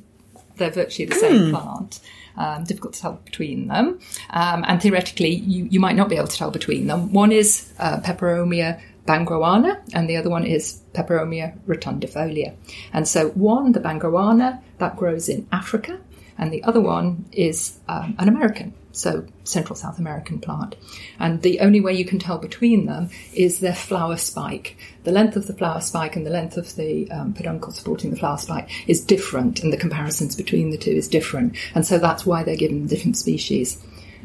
they're 0.57 0.69
virtually 0.69 1.07
the 1.07 1.15
Hmm. 1.15 1.19
same 1.21 1.51
plant. 1.51 1.99
Um, 2.37 2.63
difficult 2.63 2.93
to 2.93 3.01
tell 3.01 3.13
between 3.25 3.67
them, 3.67 3.99
um, 4.29 4.63
and 4.67 4.81
theoretically, 4.81 5.35
you, 5.35 5.65
you 5.65 5.79
might 5.79 5.95
not 5.95 6.09
be 6.09 6.15
able 6.15 6.27
to 6.27 6.37
tell 6.37 6.51
between 6.51 6.87
them. 6.87 7.11
One 7.11 7.31
is 7.31 7.71
uh, 7.79 7.99
Peperomia 7.99 8.81
bangroana, 9.05 9.81
and 9.93 10.09
the 10.09 10.17
other 10.17 10.29
one 10.29 10.45
is 10.45 10.81
Peperomia 10.93 11.57
rotundifolia. 11.67 12.55
And 12.93 13.07
so, 13.07 13.29
one, 13.29 13.71
the 13.71 13.79
bangroana, 13.79 14.61
that 14.77 14.95
grows 14.95 15.29
in 15.29 15.47
Africa, 15.51 15.99
and 16.37 16.51
the 16.51 16.63
other 16.63 16.81
one 16.81 17.25
is 17.31 17.77
um, 17.87 18.15
an 18.19 18.27
American, 18.27 18.73
so 18.91 19.25
Central 19.43 19.75
South 19.75 19.99
American 19.99 20.39
plant. 20.39 20.75
And 21.19 21.41
the 21.41 21.59
only 21.61 21.81
way 21.81 21.93
you 21.93 22.05
can 22.05 22.19
tell 22.19 22.37
between 22.37 22.85
them 22.85 23.09
is 23.33 23.59
their 23.59 23.75
flower 23.75 24.17
spike. 24.17 24.77
The 25.03 25.11
length 25.11 25.35
of 25.35 25.47
the 25.47 25.53
flower 25.53 25.81
spike 25.81 26.15
and 26.15 26.25
the 26.25 26.29
length 26.31 26.57
of 26.57 26.75
the 26.75 27.09
um, 27.11 27.33
peduncle 27.33 27.71
supporting 27.71 28.11
the 28.11 28.17
flower 28.17 28.37
spike 28.37 28.69
is 28.87 29.03
different, 29.03 29.63
and 29.63 29.71
the 29.71 29.77
comparisons 29.77 30.35
between 30.35 30.71
the 30.71 30.77
two 30.77 30.91
is 30.91 31.07
different. 31.07 31.55
And 31.75 31.85
so 31.85 31.97
that's 31.97 32.25
why 32.25 32.43
they're 32.43 32.55
given 32.55 32.87
different 32.87 33.17
species. 33.17 33.77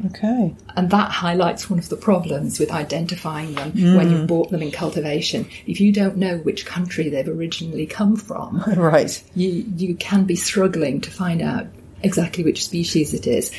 Okay. 0.05 0.53
And 0.75 0.91
that 0.91 1.09
highlights 1.09 1.71
one 1.71 1.79
of 1.79 1.89
the 1.89 1.95
problems 1.97 2.59
with 2.59 2.69
identifying 2.71 3.55
them 3.55 3.71
Mm. 3.71 3.97
when 3.97 4.11
you've 4.11 4.27
bought 4.27 4.51
them 4.51 4.61
in 4.61 4.69
cultivation. 4.69 5.47
If 5.65 5.81
you 5.81 5.91
don't 5.91 6.17
know 6.17 6.37
which 6.37 6.67
country 6.67 7.09
they've 7.09 7.27
originally 7.27 7.87
come 7.87 8.15
from, 8.15 8.63
Right. 8.77 9.19
you 9.35 9.65
you 9.75 9.95
can 9.95 10.25
be 10.25 10.35
struggling 10.35 11.01
to 11.01 11.09
find 11.09 11.41
out 11.41 11.65
exactly 12.03 12.43
which 12.43 12.65
species 12.65 13.13
it 13.13 13.27
is, 13.27 13.51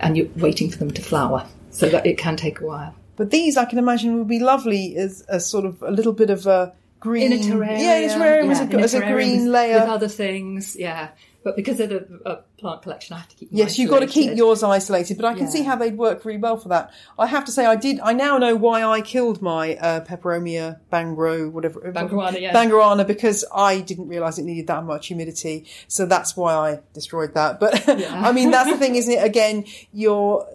and 0.00 0.16
you're 0.16 0.28
waiting 0.36 0.70
for 0.70 0.78
them 0.78 0.90
to 0.92 1.02
flower. 1.02 1.46
So 1.70 1.88
that 1.90 2.06
it 2.06 2.18
can 2.18 2.36
take 2.36 2.60
a 2.60 2.66
while. 2.66 2.94
But 3.14 3.30
these, 3.30 3.56
I 3.56 3.64
can 3.64 3.78
imagine, 3.78 4.18
would 4.18 4.26
be 4.26 4.40
lovely 4.40 4.96
as 4.96 5.24
a 5.28 5.38
sort 5.38 5.64
of 5.64 5.80
a 5.82 5.90
little 5.90 6.12
bit 6.12 6.30
of 6.30 6.46
a 6.46 6.72
green. 6.98 7.32
in 7.32 7.38
a 7.38 7.42
terrarium. 7.42 7.80
Yeah, 7.80 7.98
a 7.98 8.08
terrarium 8.08 8.50
as, 8.50 8.58
yeah, 8.58 8.64
a, 8.64 8.70
in 8.70 8.80
as 8.80 8.94
a 8.94 9.00
green 9.00 9.52
layer. 9.52 9.80
with 9.80 9.88
other 9.88 10.08
things. 10.08 10.76
Yeah, 10.76 11.10
but 11.44 11.54
because 11.56 11.78
of 11.80 11.88
the 11.90 12.20
uh, 12.26 12.42
plant 12.58 12.82
collection, 12.82 13.14
I 13.14 13.18
have 13.20 13.28
to 13.28 13.36
keep. 13.36 13.48
Yes, 13.52 13.78
you've 13.78 13.90
got 13.90 14.00
to 14.00 14.06
keep 14.06 14.36
yours 14.36 14.62
isolated, 14.62 15.16
but 15.16 15.24
I 15.24 15.34
can 15.34 15.44
Yeah. 15.44 15.50
see 15.50 15.62
how 15.62 15.76
they'd 15.76 15.96
work 15.96 16.24
really 16.24 16.38
well 16.40 16.56
for 16.56 16.68
that. 16.70 16.90
I 17.18 17.26
have 17.26 17.44
to 17.46 17.52
say, 17.52 17.64
I 17.64 17.76
did. 17.76 18.00
I 18.00 18.12
now 18.12 18.38
know 18.38 18.56
why 18.56 18.82
I 18.82 19.00
killed 19.00 19.40
my 19.40 19.76
uh, 19.76 20.04
peperomia 20.04 20.80
bangro, 20.90 21.48
whatever 21.48 21.80
Bangaruana, 21.80 22.40
yeah. 22.40 22.52
bangaruana, 22.52 23.06
because 23.06 23.44
I 23.54 23.80
didn't 23.80 24.08
realise 24.08 24.38
it 24.38 24.44
needed 24.44 24.66
that 24.66 24.84
much 24.84 25.06
humidity, 25.06 25.66
so 25.86 26.06
that's 26.06 26.36
why 26.36 26.54
I 26.54 26.80
destroyed 26.92 27.34
that. 27.34 27.60
But 27.60 27.88
I 27.88 28.32
mean, 28.32 28.50
that's 28.50 28.70
the 28.70 28.76
thing, 28.76 28.96
isn't 29.00 29.12
it? 29.12 29.24
Again, 29.24 29.64
you're 29.92 30.46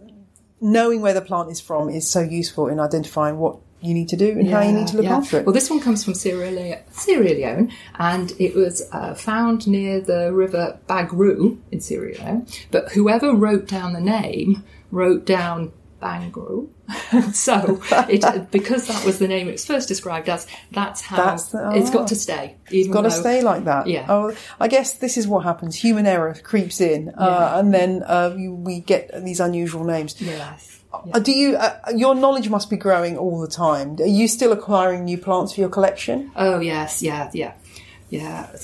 knowing 0.62 1.02
where 1.02 1.14
the 1.14 1.22
plant 1.22 1.50
is 1.52 1.60
from 1.60 1.90
is 1.90 2.08
so 2.10 2.22
useful 2.22 2.68
in 2.68 2.80
identifying 2.80 3.38
what 3.38 3.58
you 3.84 3.94
need 3.94 4.10
to 4.10 4.16
do 4.16 4.32
and 4.32 4.50
how 4.50 4.62
you 4.62 4.72
need 4.72 4.88
to 4.88 4.96
look 4.98 5.06
yeah. 5.06 5.18
after 5.18 5.40
it. 5.40 5.46
Well, 5.46 5.54
this 5.54 5.70
one 5.70 5.82
comes 5.82 6.04
from 6.04 6.14
Sierra, 6.14 6.50
Le- 6.52 6.80
Sierra 6.92 7.26
Leone, 7.26 7.72
and 7.96 8.32
it 8.40 8.56
was 8.56 8.82
uh, 8.94 9.14
found 9.14 9.68
near 9.68 10.00
the 10.00 10.32
river 10.34 10.80
Bagru 10.88 11.60
in 11.72 11.82
Sierra 11.82 12.14
Leone. 12.14 12.48
But 12.72 12.94
whoever 12.94 13.34
wrote 13.34 13.68
down 13.68 13.94
the 13.94 14.02
name 14.02 14.64
wrote 14.90 15.26
down 15.26 15.74
Bangru. 16.02 16.70
so, 17.34 17.82
it, 18.10 18.52
because 18.52 18.88
that 18.88 19.06
was 19.06 19.20
the 19.20 19.28
name 19.28 19.48
it 19.48 19.54
was 19.54 19.66
first 19.66 19.88
described 19.88 20.30
as, 20.30 20.46
that's 20.72 21.02
how 21.02 21.18
That's 21.18 21.46
the- 21.48 21.72
it's 21.76 21.90
ah. 21.90 21.94
got 21.94 22.08
to 22.10 22.16
stay. 22.16 22.58
Even 22.72 22.92
got 22.92 23.02
to 23.02 23.12
stay 23.12 23.42
like 23.42 23.66
that. 23.66 23.88
Yeah. 23.88 24.06
Oh, 24.10 24.36
I 24.60 24.68
guess 24.68 24.98
this 24.98 25.18
is 25.18 25.28
what 25.28 25.44
happens. 25.44 25.76
Human 25.76 26.06
error 26.06 26.36
creeps 26.44 26.82
in, 26.82 27.10
uh, 27.10 27.14
Yeah. 27.18 27.60
and 27.60 27.74
then 27.74 28.04
uh, 28.04 28.36
we 28.38 28.82
get 28.82 29.12
these 29.24 29.40
unusual 29.40 29.86
names. 29.86 30.22
Yes. 30.22 30.83
Uh, 30.94 31.20
do 31.20 31.32
you? 31.32 31.56
Uh, 31.56 31.78
your 31.96 32.16
knowledge 32.16 32.50
must 32.50 32.70
be 32.70 32.78
growing 32.78 33.18
all 33.18 33.42
the 33.42 33.48
time. 33.48 33.98
Are 34.00 34.06
you 34.06 34.28
still 34.28 34.52
acquiring 34.52 35.06
new 35.06 35.18
plants 35.18 35.54
for 35.54 35.62
your 35.62 35.70
collection? 35.70 36.32
Oh 36.36 36.60
yes, 36.60 37.02
yeah, 37.02 37.30
yeah, 37.34 37.54
yeah. 38.10 38.56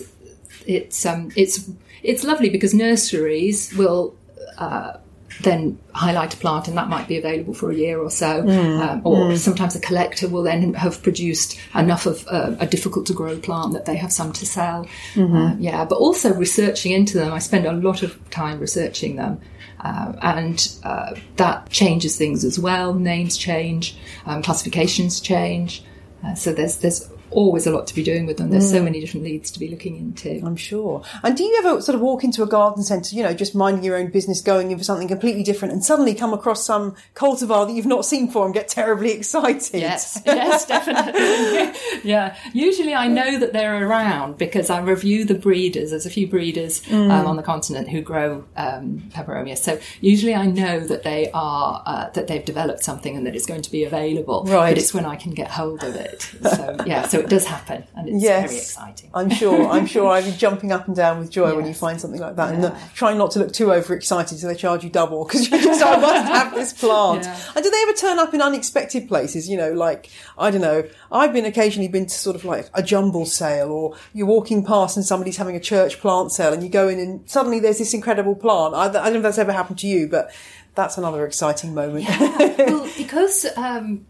It's 0.65 1.05
um, 1.05 1.31
it's 1.35 1.69
it's 2.03 2.23
lovely 2.23 2.49
because 2.49 2.73
nurseries 2.73 3.73
will 3.75 4.15
uh, 4.57 4.97
then 5.41 5.79
highlight 5.93 6.33
a 6.33 6.37
plant, 6.37 6.67
and 6.67 6.77
that 6.77 6.87
might 6.87 7.07
be 7.07 7.17
available 7.17 7.53
for 7.53 7.71
a 7.71 7.75
year 7.75 7.99
or 7.99 8.11
so. 8.11 8.47
Um, 8.47 9.01
or 9.03 9.35
sometimes 9.35 9.75
a 9.75 9.79
collector 9.79 10.27
will 10.27 10.43
then 10.43 10.73
have 10.75 11.01
produced 11.01 11.57
enough 11.73 12.05
of 12.05 12.27
uh, 12.27 12.55
a 12.59 12.67
difficult 12.67 13.05
to 13.07 13.13
grow 13.13 13.39
plant 13.39 13.73
that 13.73 13.85
they 13.85 13.95
have 13.95 14.11
some 14.11 14.33
to 14.33 14.45
sell. 14.45 14.87
Uh, 15.17 15.55
yeah, 15.57 15.83
but 15.85 15.95
also 15.95 16.33
researching 16.33 16.91
into 16.91 17.17
them. 17.17 17.33
I 17.33 17.39
spend 17.39 17.65
a 17.65 17.71
lot 17.73 18.03
of 18.03 18.17
time 18.29 18.59
researching 18.59 19.15
them. 19.15 19.41
Uh, 19.79 20.13
and 20.21 20.77
uh, 20.83 21.15
that 21.37 21.69
changes 21.69 22.17
things 22.17 22.43
as 22.43 22.59
well. 22.59 22.93
Names 22.93 23.37
change, 23.37 23.97
um, 24.25 24.41
classifications 24.41 25.19
change. 25.19 25.83
Uh, 26.25 26.35
so 26.35 26.51
there's 26.51 26.77
there's 26.77 27.09
always 27.31 27.67
a 27.67 27.71
lot 27.71 27.87
to 27.87 27.95
be 27.95 28.03
doing 28.03 28.25
with 28.25 28.37
them. 28.37 28.49
There's 28.49 28.69
so 28.69 28.81
many 28.83 28.99
different 28.99 29.25
leads 29.25 29.51
to 29.51 29.59
be 29.59 29.67
looking 29.67 29.97
into. 29.97 30.41
I'm 30.45 30.55
sure. 30.55 31.03
And 31.23 31.35
do 31.35 31.43
you 31.43 31.55
ever 31.59 31.81
sort 31.81 31.95
of 31.95 32.01
walk 32.01 32.23
into 32.23 32.43
a 32.43 32.47
garden 32.47 32.83
centre, 32.83 33.15
you 33.15 33.23
know, 33.23 33.33
just 33.33 33.55
minding 33.55 33.83
your 33.83 33.97
own 33.97 34.07
business, 34.07 34.41
going 34.41 34.71
in 34.71 34.77
for 34.77 34.83
something 34.83 35.07
completely 35.07 35.43
different, 35.43 35.73
and 35.73 35.83
suddenly 35.83 36.13
come 36.13 36.33
across 36.33 36.65
some 36.65 36.95
cultivar 37.15 37.67
that 37.67 37.73
you've 37.73 37.85
not 37.85 38.05
seen 38.05 38.27
before 38.27 38.45
and 38.45 38.53
get 38.53 38.67
terribly 38.67 39.11
excited? 39.11 39.79
Yes, 39.79 40.21
yes, 40.25 40.65
definitely. 40.65 41.79
yeah. 42.03 42.35
Usually 42.53 42.93
I 42.93 43.07
know 43.07 43.39
that 43.39 43.53
they're 43.53 43.85
around 43.85 44.37
because 44.37 44.69
I 44.69 44.79
review 44.79 45.25
the 45.25 45.35
breeders. 45.35 45.91
There's 45.91 46.05
a 46.05 46.09
few 46.09 46.27
breeders 46.27 46.81
um, 46.91 47.11
on 47.11 47.35
the 47.35 47.43
continent 47.43 47.89
who 47.89 48.01
grow 48.01 48.45
um, 48.55 49.03
peperomia. 49.09 49.57
So 49.57 49.79
usually 50.01 50.35
I 50.35 50.45
know 50.45 50.79
that 50.79 51.03
they 51.03 51.29
are, 51.33 51.83
uh, 51.85 52.09
that 52.11 52.27
they've 52.27 52.43
developed 52.43 52.83
something 52.83 53.15
and 53.15 53.25
that 53.25 53.35
it's 53.35 53.45
going 53.45 53.61
to 53.61 53.71
be 53.71 53.83
available. 53.83 54.43
Right. 54.45 54.71
But 54.71 54.77
it's 54.77 54.93
when 54.93 55.05
I 55.05 55.15
can 55.15 55.33
get 55.33 55.49
hold 55.49 55.83
of 55.83 55.95
it. 55.95 56.21
So, 56.21 56.77
yeah, 56.85 57.07
so 57.07 57.18
it 57.19 57.29
does 57.29 57.45
happen 57.45 57.83
and 57.95 58.09
it's 58.09 58.23
Yes. 58.23 58.49
very 58.49 58.61
exciting. 58.61 59.09
I'm 59.13 59.29
sure. 59.29 59.67
I'm 59.69 59.85
sure 59.85 60.07
I'd 60.09 60.25
be 60.25 60.31
jumping 60.37 60.71
up 60.71 60.87
and 60.87 60.95
down 60.95 61.19
with 61.19 61.29
joy 61.29 61.55
when 61.55 61.65
you 61.67 61.73
find 61.73 61.99
something 62.01 62.19
like 62.19 62.35
that, 62.35 62.53
and 62.53 62.63
Yeah. 62.63 62.69
uh, 62.69 62.77
trying 62.95 63.17
not 63.17 63.31
to 63.31 63.39
look 63.39 63.53
too 63.53 63.71
overexcited 63.71 64.39
so 64.39 64.47
they 64.47 64.55
charge 64.55 64.83
you 64.83 64.89
double 64.89 65.25
because 65.25 65.49
you 65.49 65.61
just 65.61 65.81
I 65.83 65.97
must 65.97 66.27
have 66.31 66.55
this 66.55 66.73
plant. 66.73 67.23
Yeah. 67.29 67.39
And 67.55 67.63
do 67.63 67.69
they 67.69 67.81
ever 67.83 67.93
turn 67.93 68.19
up 68.19 68.33
in 68.33 68.41
unexpected 68.41 69.07
places? 69.07 69.49
You 69.49 69.57
know, 69.57 69.71
like 69.73 70.09
I 70.37 70.51
don't 70.51 70.61
know. 70.61 70.83
I've 71.11 71.33
been 71.33 71.45
occasionally 71.45 71.87
been 71.87 72.05
to 72.05 72.13
sort 72.15 72.35
of 72.35 72.45
like 72.45 72.69
a 72.73 72.81
jumble 72.83 73.25
sale, 73.25 73.71
or 73.71 73.95
you're 74.13 74.27
walking 74.27 74.63
past 74.65 74.95
and 74.97 75.05
somebody's 75.05 75.37
having 75.37 75.55
a 75.55 75.59
church 75.59 75.99
plant 75.99 76.31
sale, 76.31 76.53
and 76.53 76.63
you 76.63 76.69
go 76.69 76.87
in 76.87 76.99
and 76.99 77.29
suddenly 77.29 77.59
there's 77.59 77.77
this 77.79 77.93
incredible 77.93 78.35
plant. 78.35 78.73
I, 78.75 78.85
I 78.85 78.87
don't 78.91 79.13
know 79.13 79.17
if 79.17 79.23
that's 79.23 79.37
ever 79.37 79.51
happened 79.51 79.79
to 79.79 79.87
you, 79.87 80.07
but 80.07 80.31
that's 80.75 80.97
another 80.97 81.25
exciting 81.25 81.73
moment. 81.73 82.05
Yeah. 82.05 82.55
well, 82.69 82.89
because 82.97 83.45
um, 83.57 84.05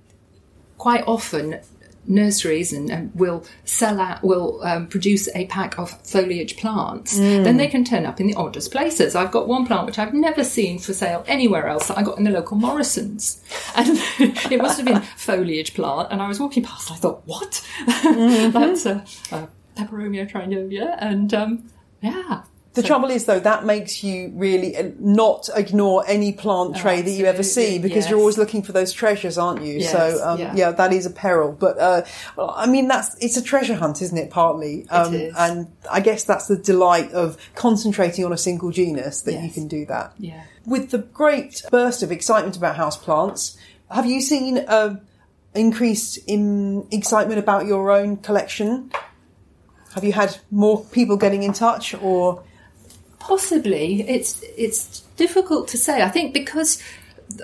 quite 0.78 1.04
often 1.08 1.60
nurseries 2.06 2.74
and, 2.74 2.90
and 2.90 3.14
will 3.16 3.46
sell 3.66 4.00
out, 4.00 4.24
will 4.24 4.62
um, 4.64 4.88
produce 4.88 5.28
a 5.36 5.46
pack 5.48 5.78
of 5.78 5.92
foliage 6.06 6.58
plants, 6.58 7.18
then 7.18 7.58
they 7.58 7.68
can 7.68 7.84
turn 7.84 8.06
up 8.06 8.20
in 8.20 8.28
the 8.28 8.34
oddest 8.36 8.72
places. 8.72 9.16
I've 9.16 9.32
got 9.32 9.48
one 9.48 9.66
plant 9.66 9.86
which 9.86 10.00
I've 10.00 10.14
never 10.14 10.44
seen 10.44 10.80
for 10.80 10.94
sale 10.94 11.24
anywhere 11.28 11.68
else 11.68 11.88
that 11.88 11.98
I 11.98 12.04
got 12.04 12.18
in 12.18 12.24
the 12.24 12.32
local 12.32 12.58
Morrison's, 12.58 13.44
and 13.76 13.88
it 14.52 14.62
must 14.62 14.78
have 14.78 14.86
been 14.86 15.02
foliage 15.02 15.74
plant. 15.74 16.10
And 16.12 16.22
I 16.22 16.28
was 16.28 16.40
walking 16.40 16.64
past, 16.64 16.90
and 16.90 16.98
I 16.98 17.00
thought, 17.00 17.22
what? 17.26 17.66
That's 17.88 18.86
a, 18.86 19.06
a 19.32 19.48
peperomia 19.76 20.30
trinovia, 20.30 20.96
and 21.00 21.34
um, 21.34 21.70
yeah. 22.02 22.44
The 22.74 22.84
trouble 22.84 23.10
is, 23.10 23.26
though, 23.26 23.40
that 23.40 23.66
makes 23.66 24.04
you 24.04 24.32
really 24.36 24.78
uh, 24.78 24.92
not 25.00 25.50
ignore 25.56 26.04
any 26.08 26.34
plant 26.34 26.78
tray 26.78 27.02
that 27.02 27.10
you 27.10 27.26
ever 27.26 27.42
see 27.42 27.80
because 27.80 28.08
you're 28.10 28.20
always 28.20 28.38
looking 28.38 28.62
for 28.62 28.74
those 28.74 28.94
treasures, 28.94 29.40
aren't 29.40 29.64
you? 29.64 29.80
Yes, 29.80 29.92
so, 29.92 30.24
um, 30.24 30.40
yeah. 30.40 30.54
yeah. 30.56 30.72
that 30.72 30.94
is 30.94 31.08
a 31.08 31.10
peril. 31.10 31.52
But, 31.52 31.80
uh, 31.80 32.04
well, 32.36 32.54
I 32.56 32.68
mean, 32.68 32.88
that's 32.88 33.18
it's 33.24 33.38
a 33.38 33.42
treasure 33.42 33.76
hunt, 33.76 34.04
isn't 34.04 34.18
it? 34.18 34.30
Partly, 34.30 34.88
um, 34.90 35.14
is. 35.14 35.34
and 35.36 35.68
I 35.92 36.00
guess 36.00 36.24
that's 36.26 36.48
the 36.48 36.58
delight 36.58 37.12
of 37.12 37.38
concentrating 37.56 38.24
on 38.24 38.32
a 38.32 38.38
single 38.38 38.70
genus 38.70 39.22
that 39.22 39.44
you 39.44 39.50
can 39.50 39.68
do 39.68 39.86
that. 39.88 40.14
Yeah. 40.20 40.44
With 40.66 40.92
the 40.92 41.00
great 41.00 41.64
burst 41.72 42.04
of 42.04 42.12
excitement 42.12 42.56
about 42.56 42.76
houseplants, 42.76 43.58
have 43.90 44.06
you 44.06 44.22
seen 44.22 44.58
a 44.58 45.02
increase 45.56 46.18
in 46.18 46.88
excitement 46.92 47.40
about 47.40 47.66
your 47.66 47.92
own 47.92 48.18
collection? 48.18 48.92
Have 49.96 50.04
you 50.04 50.14
had 50.14 50.38
more 50.52 50.86
people 50.86 51.18
getting 51.18 51.42
in 51.42 51.54
touch, 51.54 51.96
or 51.96 52.44
Possibly, 53.30 54.02
it's 54.10 54.44
it's 54.58 55.02
difficult 55.16 55.68
to 55.68 55.78
say. 55.78 56.02
I 56.02 56.10
think 56.10 56.34
because 56.34 56.82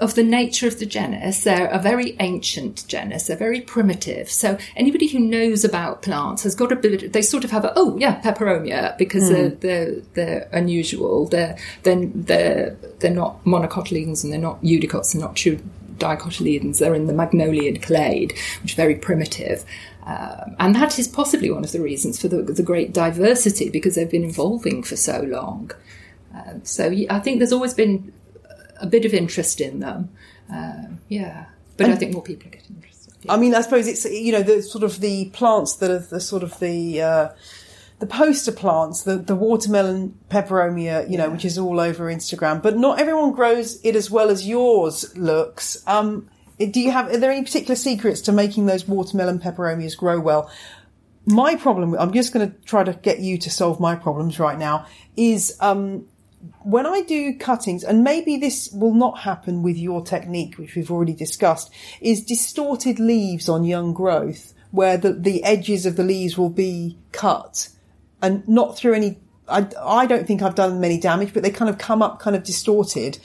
of 0.01 0.15
the 0.15 0.23
nature 0.23 0.67
of 0.67 0.79
the 0.79 0.85
genus, 0.87 1.43
they're 1.43 1.67
a 1.67 1.77
very 1.77 2.15
ancient 2.19 2.87
genus. 2.87 3.27
They're 3.27 3.37
very 3.37 3.61
primitive. 3.61 4.27
So 4.27 4.57
anybody 4.75 5.05
who 5.07 5.19
knows 5.19 5.63
about 5.63 6.01
plants 6.01 6.41
has 6.41 6.55
got 6.55 6.71
a 6.71 6.75
bit. 6.75 7.13
They 7.13 7.21
sort 7.21 7.43
of 7.43 7.51
have 7.51 7.65
a 7.65 7.73
oh 7.75 7.95
yeah 7.99 8.19
peperomia 8.19 8.97
because 8.97 9.29
they're, 9.29 9.49
hmm. 9.49 9.59
they're 9.59 9.95
they're 10.15 10.49
unusual. 10.51 11.27
They're 11.27 11.55
then 11.83 12.11
they're 12.15 12.75
they're 12.99 13.11
not 13.11 13.43
monocotyledons 13.45 14.23
and 14.23 14.33
they're 14.33 14.39
not 14.39 14.59
eudicots 14.63 15.13
and 15.13 15.21
not 15.21 15.35
true 15.35 15.59
dicotyledons. 15.97 16.79
They're 16.79 16.95
in 16.95 17.05
the 17.05 17.13
magnoliid 17.13 17.83
clade, 17.83 18.31
which 18.63 18.71
is 18.71 18.75
very 18.75 18.95
primitive. 18.95 19.63
Um, 20.05 20.55
and 20.59 20.75
that 20.75 20.99
is 20.99 21.07
possibly 21.07 21.49
one 21.49 21.63
of 21.63 21.71
the 21.71 21.81
reasons 21.81 22.21
for 22.21 22.27
the, 22.27 22.43
the 22.43 22.61
great 22.61 22.93
diversity 22.93 23.69
because 23.69 23.95
they've 23.95 24.09
been 24.09 24.23
evolving 24.23 24.83
for 24.83 24.95
so 24.95 25.21
long. 25.21 25.71
Um, 26.33 26.63
so 26.63 26.91
I 27.09 27.19
think 27.19 27.39
there's 27.39 27.53
always 27.53 27.73
been 27.73 28.13
a 28.79 28.85
bit 28.85 29.05
of 29.05 29.13
interest 29.13 29.59
in 29.59 29.79
them. 29.79 30.09
Um, 30.49 30.99
yeah, 31.09 31.45
but 31.77 31.89
I 31.89 31.95
think 31.95 32.13
more 32.13 32.21
people 32.21 32.47
are 32.47 32.51
getting 32.51 32.75
interested. 32.75 33.13
I 33.27 33.37
mean, 33.37 33.55
I 33.55 33.61
suppose 33.61 33.87
it's 33.87 34.05
you 34.05 34.31
know 34.31 34.43
the 34.43 34.61
sort 34.61 34.83
of 34.83 34.99
the 34.99 35.29
plants 35.29 35.77
that 35.77 35.89
are 35.89 35.99
the 35.99 36.19
sort 36.19 36.43
of 36.43 36.59
the 36.59 37.01
uh, 37.01 37.29
the 37.99 38.05
poster 38.05 38.51
plants, 38.51 39.03
the 39.03 39.17
the 39.17 39.35
watermelon 39.35 40.17
peperomia, 40.29 41.09
you 41.09 41.17
know, 41.17 41.29
which 41.29 41.45
is 41.45 41.57
all 41.57 41.79
over 41.79 42.05
Instagram. 42.05 42.61
But 42.61 42.77
not 42.77 42.99
everyone 42.99 43.31
grows 43.31 43.81
it 43.83 43.95
as 43.95 44.11
well 44.11 44.29
as 44.29 44.47
yours 44.47 45.17
looks. 45.17 45.81
Um, 45.87 46.29
do 46.57 46.79
you 46.79 46.91
have? 46.91 47.09
Are 47.11 47.17
there 47.17 47.31
any 47.31 47.43
particular 47.43 47.75
secrets 47.75 48.21
to 48.21 48.31
making 48.31 48.65
those 48.65 48.87
watermelon 48.87 49.39
peperomias 49.39 49.97
grow 49.97 50.19
well? 50.19 50.49
My 51.25 51.55
problem, 51.55 51.95
I'm 51.97 52.13
just 52.13 52.33
going 52.33 52.51
to 52.51 52.55
try 52.65 52.83
to 52.83 52.93
get 52.93 53.19
you 53.19 53.37
to 53.39 53.49
solve 53.49 53.79
my 53.79 53.95
problems 53.95 54.39
right 54.39 54.59
now, 54.59 54.85
is 55.17 55.57
um, 55.59 56.05
when 56.61 56.85
I 56.85 57.01
do 57.01 57.35
cuttings, 57.35 57.83
and 57.83 58.03
maybe 58.03 58.37
this 58.37 58.69
will 58.71 58.93
not 58.93 59.19
happen 59.19 59.63
with 59.63 59.77
your 59.77 60.03
technique, 60.03 60.57
which 60.57 60.75
we've 60.75 60.91
already 60.91 61.13
discussed, 61.13 61.71
is 61.99 62.23
distorted 62.23 62.99
leaves 62.99 63.49
on 63.49 63.63
young 63.63 63.93
growth, 63.93 64.53
where 64.71 64.97
the, 64.97 65.13
the 65.13 65.43
edges 65.43 65.85
of 65.85 65.95
the 65.95 66.03
leaves 66.03 66.37
will 66.37 66.49
be 66.49 66.97
cut 67.11 67.69
and 68.21 68.47
not 68.47 68.77
through 68.77 68.93
any. 68.93 69.17
I, 69.47 69.67
I 69.79 70.05
don't 70.05 70.25
think 70.25 70.41
I've 70.41 70.55
done 70.55 70.79
many 70.79 70.99
damage, 70.99 71.33
but 71.33 71.43
they 71.43 71.51
kind 71.51 71.69
of 71.69 71.77
come 71.77 72.01
up 72.01 72.19
kind 72.19 72.35
of 72.35 72.43
distorted. 72.43 73.19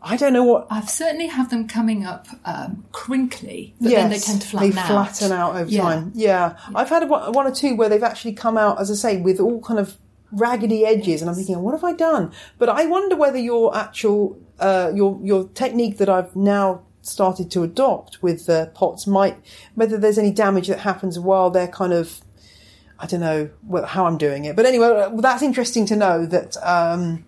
I 0.00 0.16
don't 0.16 0.32
know 0.32 0.44
what. 0.44 0.66
I've 0.70 0.88
certainly 0.88 1.26
have 1.26 1.50
them 1.50 1.66
coming 1.66 2.04
up 2.06 2.28
um, 2.44 2.84
crinkly, 2.92 3.74
but 3.80 3.90
then 3.90 4.10
they 4.10 4.18
tend 4.18 4.42
to 4.42 4.48
flatten 4.48 4.70
they 4.70 4.80
out. 4.80 4.86
flatten 4.86 5.32
out 5.32 5.56
over 5.56 5.70
Yeah. 5.70 5.82
time. 5.82 6.12
Yeah. 6.14 6.56
I've 6.74 6.88
had 6.88 7.08
one 7.08 7.46
or 7.46 7.50
two 7.50 7.74
where 7.74 7.88
they've 7.88 8.02
actually 8.02 8.34
come 8.34 8.56
out, 8.56 8.80
as 8.80 8.90
I 8.90 8.94
say, 8.94 9.16
with 9.20 9.40
all 9.40 9.60
kind 9.60 9.80
of 9.80 9.96
raggedy 10.30 10.84
edges, 10.86 11.20
and 11.20 11.28
I'm 11.28 11.34
thinking, 11.36 11.58
what 11.62 11.72
have 11.72 11.82
I 11.84 11.94
done? 11.94 12.32
But 12.58 12.68
I 12.68 12.84
wonder 12.86 13.16
whether 13.16 13.38
your 13.38 13.76
actual 13.76 14.38
uh, 14.60 14.92
your 14.94 15.18
your 15.22 15.48
technique 15.48 15.98
that 15.98 16.08
I've 16.08 16.34
now 16.36 16.82
started 17.02 17.50
to 17.52 17.62
adopt 17.62 18.22
with 18.22 18.46
the 18.46 18.70
pots 18.74 19.06
might 19.06 19.36
whether 19.74 19.96
there's 19.96 20.18
any 20.18 20.30
damage 20.30 20.68
that 20.68 20.80
happens 20.80 21.18
while 21.18 21.48
they're 21.48 21.66
kind 21.68 21.92
of 21.92 22.20
I 23.00 23.06
don't 23.06 23.20
know 23.20 23.48
how 23.86 24.06
I'm 24.06 24.18
doing 24.18 24.44
it, 24.44 24.54
but 24.56 24.66
anyway, 24.66 25.08
that's 25.18 25.42
interesting 25.42 25.86
to 25.86 25.96
know 25.96 26.26
that 26.26 26.56
um, 26.62 27.24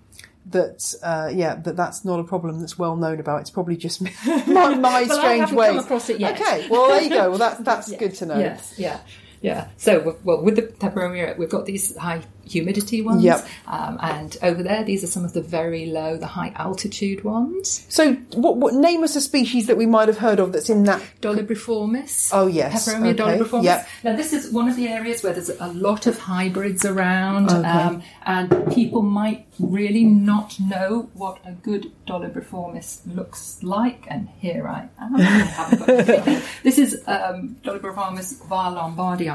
that 0.46 0.94
uh, 1.02 1.30
yeah 1.32 1.54
that 1.56 1.76
that's 1.76 2.04
not 2.04 2.18
a 2.20 2.24
problem 2.24 2.60
that's 2.60 2.78
well 2.78 2.96
known 2.96 3.20
about. 3.20 3.40
It's 3.42 3.50
probably 3.50 3.76
just 3.76 4.00
my, 4.26 4.74
my 4.74 4.74
Well, 4.76 4.86
I 4.86 5.04
strange 5.06 5.40
haven't 5.40 5.56
ways. 5.56 5.68
come 5.70 5.78
across 5.78 6.08
it 6.10 6.20
yet. 6.20 6.40
Okay, 6.40 6.68
well 6.68 6.88
there 6.88 7.02
you 7.02 7.10
go. 7.10 7.28
Well 7.30 7.38
that's 7.38 7.60
that's 7.64 7.92
good 7.92 8.14
to 8.16 8.26
know. 8.26 8.38
Yes, 8.38 8.74
yeah, 8.78 9.00
yeah. 9.42 9.68
So, 9.76 10.16
well, 10.24 10.42
with 10.42 10.56
the 10.56 10.62
peperomia, 10.62 11.36
we've 11.38 11.48
got 11.50 11.66
these 11.66 11.96
high 11.96 12.22
humidity 12.46 13.00
ones, 13.00 13.22
Yep. 13.22 13.46
um, 13.68 13.96
and 14.02 14.36
over 14.42 14.62
there, 14.62 14.82
these 14.82 15.04
are 15.04 15.06
some 15.06 15.24
of 15.24 15.32
the 15.34 15.40
very 15.40 15.86
low, 15.86 16.16
the 16.16 16.26
high 16.26 16.52
altitude 16.56 17.22
ones. 17.22 17.86
So 17.88 18.14
what, 18.34 18.56
what 18.56 18.74
name 18.74 19.04
us 19.04 19.14
a 19.14 19.20
species 19.20 19.68
that 19.68 19.76
we 19.76 19.86
might 19.86 20.08
have 20.08 20.18
heard 20.18 20.40
of 20.40 20.52
that's 20.52 20.68
in 20.68 20.82
that? 20.84 21.00
Dolabriformis. 21.22 22.30
Oh, 22.32 22.48
yes. 22.48 22.88
Peperomia 22.88 23.12
Okay, 23.20 23.22
dolabriformis. 23.38 23.62
yep. 23.64 23.88
Now, 24.02 24.16
this 24.16 24.32
is 24.32 24.50
one 24.52 24.68
of 24.68 24.74
the 24.76 24.88
areas 24.88 25.22
where 25.22 25.32
there's 25.32 25.50
a 25.50 25.68
lot 25.68 26.06
of 26.08 26.18
hybrids 26.18 26.84
around, 26.84 27.50
um, 27.50 28.02
and 28.26 28.72
people 28.72 29.02
might 29.02 29.46
really 29.60 30.04
not 30.04 30.58
know 30.58 31.08
what 31.14 31.38
a 31.46 31.52
good 31.52 31.92
dolabriformis 32.06 33.00
looks 33.14 33.62
like. 33.62 34.06
And 34.08 34.28
here 34.38 34.66
I 34.66 34.88
am. 34.98 35.16
I 35.16 35.22
haven't 35.22 35.78
got 35.78 35.88
anything. 35.88 36.42
this 36.64 36.78
is 36.78 37.00
um, 37.06 37.56
dolabriformis 37.62 38.42
var 38.48 38.72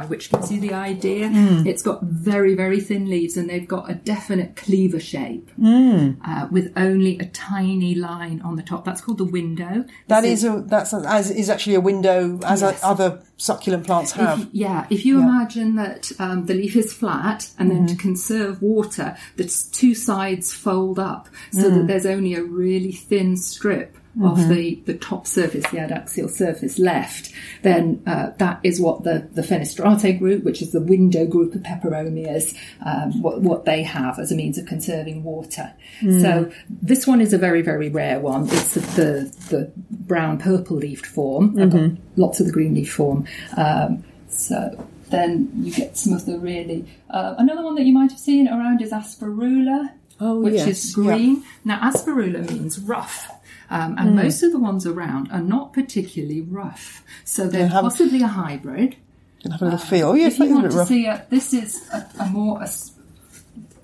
which 0.04 0.32
gives 0.32 0.52
you 0.52 0.60
the 0.60 0.74
idea. 0.74 1.30
Hmm. 1.30 1.66
It's 1.66 1.82
got 1.82 2.04
very, 2.04 2.56
very 2.56 2.80
thin 2.82 3.10
leaves, 3.10 3.38
and 3.38 3.50
they've 3.50 3.68
got 3.68 3.90
a 3.90 3.96
definite 3.96 4.56
cleaver 4.56 5.00
shape 5.00 5.50
Hmm. 5.52 6.12
uh, 6.24 6.48
with 6.52 6.72
only 6.76 7.18
a 7.20 7.26
tiny 7.26 7.96
line 7.96 8.42
on 8.42 8.56
the 8.56 8.64
top. 8.64 8.86
That's 8.86 9.02
called 9.02 9.18
the 9.18 9.26
window. 9.26 9.86
That 10.08 10.22
This 10.22 10.44
is 10.44 10.46
a 10.46 10.64
that's 10.66 10.94
a, 10.94 11.04
as 11.08 11.32
is 11.32 11.50
actually 11.50 11.76
a 11.76 11.82
window 11.82 12.40
as 12.46 12.62
Yes. 12.62 12.82
a, 12.84 12.88
other 12.88 13.20
succulent 13.38 13.86
plants 13.86 14.12
have. 14.14 14.42
If, 14.42 14.48
yeah, 14.52 14.88
if 14.90 15.06
you 15.06 15.20
imagine 15.20 15.76
that 15.76 16.12
um, 16.20 16.46
the 16.46 16.54
leaf 16.54 16.76
is 16.76 16.94
flat 16.94 17.50
and 17.60 17.70
then 17.72 17.86
to 17.88 17.96
conserve 17.96 18.62
water, 18.62 19.18
the 19.36 19.44
two 19.72 19.94
sides 19.96 20.54
fold 20.54 21.00
up 21.00 21.28
so 21.52 21.70
that 21.70 21.88
there's 21.88 22.06
only 22.06 22.34
a 22.36 22.44
really 22.44 22.92
thin 22.92 23.36
strip 23.38 23.98
of 24.24 24.48
the, 24.48 24.76
the 24.86 24.94
top 24.94 25.28
surface, 25.28 25.64
the 25.72 25.78
adaxial 25.78 26.30
surface 26.30 26.80
left, 26.80 27.32
then 27.64 28.02
uh, 28.08 28.32
that 28.38 28.60
is 28.64 28.80
what 28.80 29.04
the, 29.04 29.28
the 29.34 29.42
Fenestrate 29.42 30.20
group, 30.20 30.44
which 30.44 30.62
is 30.62 30.72
the 30.72 30.82
window 30.82 31.26
group 31.26 31.54
of 31.54 31.62
peperomias, 31.62 32.56
um, 32.86 33.22
what, 33.22 33.42
what 33.42 33.66
they 33.66 33.84
have 33.84 34.18
as 34.20 34.32
a 34.32 34.36
means 34.36 34.58
of 34.58 34.66
conserving 34.66 35.24
water. 35.24 35.74
So 36.02 36.52
this 36.70 37.06
one 37.06 37.22
is 37.22 37.34
a 37.34 37.38
very, 37.38 37.62
very 37.62 37.90
rare 37.90 38.20
one. 38.20 38.44
It's 38.46 38.76
the, 38.76 39.32
the 39.50 39.72
brown 39.92 40.38
purple 40.38 40.78
leafed 40.78 41.06
form. 41.06 41.60
I've 41.60 41.72
got 41.72 41.92
lots 42.16 42.40
of 42.40 42.46
the 42.46 42.52
green 42.54 42.74
leaf 42.74 42.94
form. 42.94 43.28
Um, 43.58 44.04
so 44.30 44.88
then 45.10 45.50
you 45.56 45.74
get 45.74 45.98
some 45.98 46.14
of 46.14 46.26
the 46.26 46.40
really 46.40 46.86
uh, 47.10 47.36
another 47.38 47.64
one 47.64 47.76
that 47.76 47.84
you 47.84 47.94
might 47.94 48.12
have 48.12 48.20
seen 48.20 48.48
around 48.48 48.82
is 48.82 48.92
asperula, 48.92 49.92
Oh, 50.20 50.40
which 50.40 50.54
yes, 50.54 50.68
is 50.68 50.96
green. 50.96 51.44
Now 51.66 51.80
asperula 51.82 52.50
means 52.50 52.80
rough. 52.80 53.30
Um, 53.70 53.96
and 53.98 54.16
most 54.16 54.44
of 54.44 54.52
the 54.52 54.60
ones 54.60 54.86
around 54.86 55.32
are 55.32 55.42
not 55.42 55.74
particularly 55.74 56.42
rough, 56.42 57.04
so 57.24 57.48
they're 57.48 57.70
possibly 57.70 58.22
a 58.22 58.28
hybrid. 58.28 58.96
Can 59.42 59.52
have 59.52 59.62
a 59.62 59.66
little 59.66 59.80
feel. 59.80 60.08
Oh 60.10 60.14
yes, 60.14 60.34
if 60.34 60.40
you 60.40 60.46
a 60.52 60.54
want 60.60 60.72
to 60.72 60.78
rough. 60.78 60.88
see 60.88 61.08
it, 61.08 61.30
this 61.30 61.54
is 61.54 61.88
a, 61.92 62.08
a 62.20 62.26
more 62.30 62.62
as- 62.64 62.92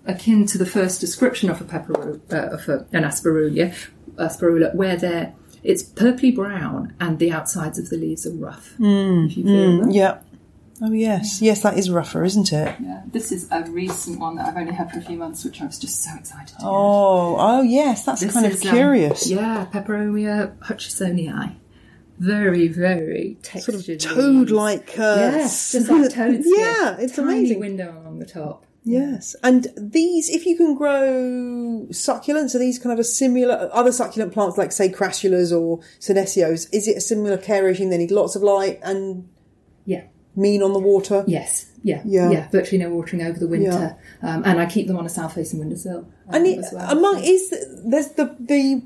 akin 0.05 0.45
to 0.47 0.57
the 0.57 0.65
first 0.65 0.99
description 1.01 1.49
of 1.49 1.61
a 1.61 1.63
pepper 1.63 2.19
uh, 2.31 2.35
of 2.35 2.67
a, 2.69 2.85
an 2.93 3.03
asperula, 3.03 3.73
asperula, 4.17 4.73
where 4.75 4.95
they're 4.97 5.33
it's 5.63 5.83
purply 5.83 6.31
brown 6.31 6.93
and 6.99 7.19
the 7.19 7.31
outsides 7.31 7.77
of 7.77 7.89
the 7.89 7.97
leaves 7.97 8.25
are 8.25 8.33
rough. 8.33 8.73
if 8.79 9.37
you 9.37 9.43
feel 9.43 9.77
them. 9.81 9.91
Yeah. 9.91 10.17
Oh 10.83 10.91
yes, 10.91 11.41
yes, 11.41 11.61
that 11.61 11.77
is 11.77 11.91
rougher, 11.91 12.23
isn't 12.23 12.51
it? 12.51 12.75
Yeah, 12.81 13.03
this 13.05 13.31
is 13.31 13.47
a 13.51 13.63
recent 13.69 14.19
one 14.19 14.35
that 14.37 14.47
I've 14.47 14.57
only 14.57 14.73
had 14.73 14.91
for 14.91 14.97
a 14.97 15.01
few 15.01 15.15
months, 15.17 15.45
which 15.45 15.61
I 15.61 15.65
was 15.65 15.77
just 15.77 16.03
so 16.03 16.09
excited 16.17 16.47
to 16.47 16.53
get. 16.55 16.63
Oh, 16.63 17.35
oh 17.39 17.61
yes, 17.61 18.03
that's 18.05 18.21
This 18.21 18.33
kind 18.33 18.45
of 18.47 18.53
is, 18.53 18.65
um, 18.65 18.71
curious. 18.71 19.29
yeah, 19.29 19.67
Peperomia 19.71 20.57
hutchisonii. 20.57 21.55
Very, 22.17 22.67
very 22.67 23.37
Sort 23.43 23.69
of 23.75 23.85
textured. 23.85 23.99
toad-like. 23.99 24.89
Uh, 24.97 25.15
Yes, 25.17 25.71
just 25.71 25.89
like 25.89 26.09
toad 26.13 26.41
skin. 26.41 26.53
Yeah, 26.57 26.97
it's 26.99 27.15
Tiny 27.15 27.29
amazing. 27.39 27.59
window 27.59 27.99
along 28.01 28.19
the 28.19 28.25
top. 28.25 28.65
Yes, 28.83 29.35
and 29.43 29.67
these, 29.77 30.29
if 30.29 30.47
you 30.47 30.57
can 30.57 30.73
grow 30.75 31.85
succulents, 31.91 32.55
are 32.55 32.59
these 32.59 32.79
kind 32.79 32.91
of 32.93 32.97
a 32.97 33.03
similar 33.03 33.69
other 33.71 33.91
succulent 33.91 34.33
plants 34.33 34.57
like 34.57 34.71
say 34.71 34.89
crassulas 34.89 35.51
or 35.55 35.79
senecios? 35.99 36.67
Is 36.73 36.87
it 36.87 36.97
a 36.97 37.01
similar 37.01 37.37
care 37.37 37.63
regime? 37.63 37.89
They 37.91 37.99
need 37.99 38.09
lots 38.11 38.35
of 38.35 38.41
light 38.41 38.79
and. 38.81 39.29
Mean 40.35 40.61
on 40.63 40.73
the 40.73 40.79
water. 40.79 41.23
Yes. 41.27 41.67
Yeah. 41.83 42.01
Yeah. 42.05 42.29
Yeah. 42.31 42.49
Virtually 42.49 42.77
no 42.83 42.89
watering 42.89 43.23
over 43.23 43.39
the 43.39 43.47
winter. 43.47 43.97
Um, 44.21 44.43
and 44.45 44.59
I 44.59 44.65
keep 44.65 44.87
them 44.87 44.97
on 44.97 45.05
a 45.05 45.09
south 45.09 45.33
facing 45.35 45.59
windowsill. 45.59 45.99
um, 46.27 46.35
And 46.35 46.47
it, 46.47 46.59
as 46.59 46.71
well. 46.73 46.89
among 46.89 47.23
is 47.23 47.49
there's 47.85 48.09
the 48.09 48.35
the 48.39 48.83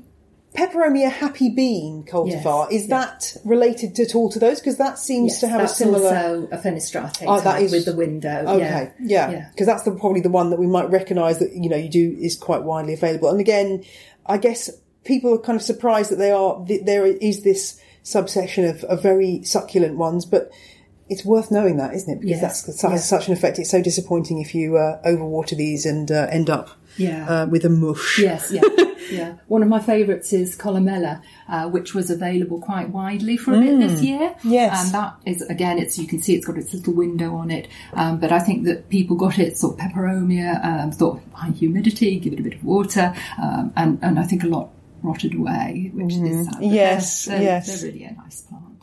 peperomia 0.54 1.10
happy 1.10 1.50
bean 1.50 2.02
cultivar. 2.04 2.70
Yes, 2.70 2.82
Is 2.82 2.88
that 2.88 3.36
related 3.44 4.00
at 4.00 4.14
all 4.14 4.30
to 4.30 4.38
those? 4.38 4.58
Because 4.60 4.78
that 4.78 4.98
seems 4.98 5.32
Yes, 5.32 5.40
to 5.40 5.48
have 5.48 5.60
a 5.60 5.68
similar. 5.68 6.06
also 6.08 6.48
a 6.50 6.56
fenestrate 6.56 7.22
Oh, 7.26 7.40
that 7.42 7.60
is- 7.60 7.72
with 7.72 7.84
the 7.84 7.94
window. 7.94 8.44
Okay, 8.46 8.90
yeah, 9.00 9.30
Yeah. 9.30 9.48
because 9.50 9.66
that's 9.66 9.82
the, 9.82 9.90
probably 9.92 10.22
the 10.22 10.30
one 10.30 10.48
that 10.50 10.58
we 10.58 10.66
might 10.66 10.88
recognise 10.90 11.38
that 11.40 11.52
you 11.54 11.68
know 11.68 11.76
you 11.76 11.90
do 11.90 12.16
is 12.18 12.36
quite 12.36 12.62
widely 12.62 12.94
available. 12.94 13.28
And 13.28 13.40
again, 13.40 13.84
I 14.24 14.38
guess 14.38 14.70
people 15.04 15.34
are 15.34 15.38
kind 15.38 15.56
of 15.56 15.62
surprised 15.62 16.10
that 16.10 16.16
they 16.16 16.30
are 16.30 16.64
that 16.68 16.86
there 16.86 17.04
is 17.04 17.42
this 17.42 17.78
subsection 18.02 18.64
of, 18.64 18.82
of 18.84 19.02
very 19.02 19.42
succulent 19.42 19.98
ones, 19.98 20.24
but 20.24 20.50
it's 21.08 21.24
worth 21.24 21.50
knowing 21.50 21.76
that, 21.76 21.94
isn't 21.94 22.10
it? 22.12 22.20
Because 22.20 22.40
Yes, 22.42 22.62
that's 22.62 22.82
that 22.82 22.90
has 22.90 23.00
yeah. 23.10 23.18
such 23.18 23.28
an 23.28 23.32
effect. 23.34 23.58
It's 23.58 23.70
so 23.70 23.80
disappointing 23.82 24.40
if 24.40 24.54
you 24.54 24.76
uh, 24.76 25.00
overwater 25.02 25.56
these 25.56 25.86
and 25.86 26.10
uh, 26.10 26.26
end 26.30 26.50
up 26.50 26.70
Yeah. 26.96 27.28
uh, 27.28 27.46
with 27.46 27.64
a 27.64 27.68
mush. 27.68 28.18
Yes, 28.18 28.50
yeah, 28.50 28.62
yeah. 29.10 29.34
One 29.46 29.62
of 29.62 29.68
my 29.68 29.78
favourites 29.80 30.32
is 30.32 30.56
Columella, 30.56 31.22
uh, 31.48 31.68
which 31.68 31.94
was 31.94 32.10
available 32.10 32.60
quite 32.60 32.90
widely 32.90 33.36
for 33.36 33.54
a 33.54 33.60
bit 33.60 33.78
this 33.78 34.02
year. 34.02 34.30
Mm. 34.30 34.50
Yes. 34.50 34.84
and 34.84 34.94
that 34.94 35.14
is 35.26 35.42
again, 35.42 35.78
it's 35.78 35.96
you 35.98 36.06
can 36.08 36.20
see 36.20 36.34
it's 36.34 36.44
got 36.46 36.58
its 36.58 36.74
little 36.74 36.92
window 36.94 37.34
on 37.36 37.50
it. 37.50 37.68
Um, 37.92 38.18
but 38.18 38.32
I 38.32 38.40
think 38.40 38.64
that 38.64 38.88
people 38.88 39.14
got 39.16 39.38
it 39.38 39.56
sort 39.56 39.74
of 39.78 39.80
peperomia, 39.86 40.64
um, 40.64 40.90
thought 40.90 41.20
high 41.34 41.50
humidity, 41.50 42.18
give 42.18 42.32
it 42.32 42.40
a 42.40 42.42
bit 42.42 42.54
of 42.54 42.64
water, 42.64 43.14
um, 43.40 43.72
and 43.76 43.98
and 44.02 44.18
I 44.18 44.24
think 44.24 44.42
a 44.42 44.48
lot 44.48 44.70
rotted 45.02 45.34
away, 45.34 45.90
which 45.94 46.14
is 46.14 46.46
sad. 46.46 46.54
Mm. 46.56 46.74
Yes, 46.74 47.24
they're, 47.26 47.42
yes. 47.42 47.66
they're 47.82 47.92
really 47.92 48.04
a 48.04 48.12
nice 48.12 48.40
plant. 48.40 48.75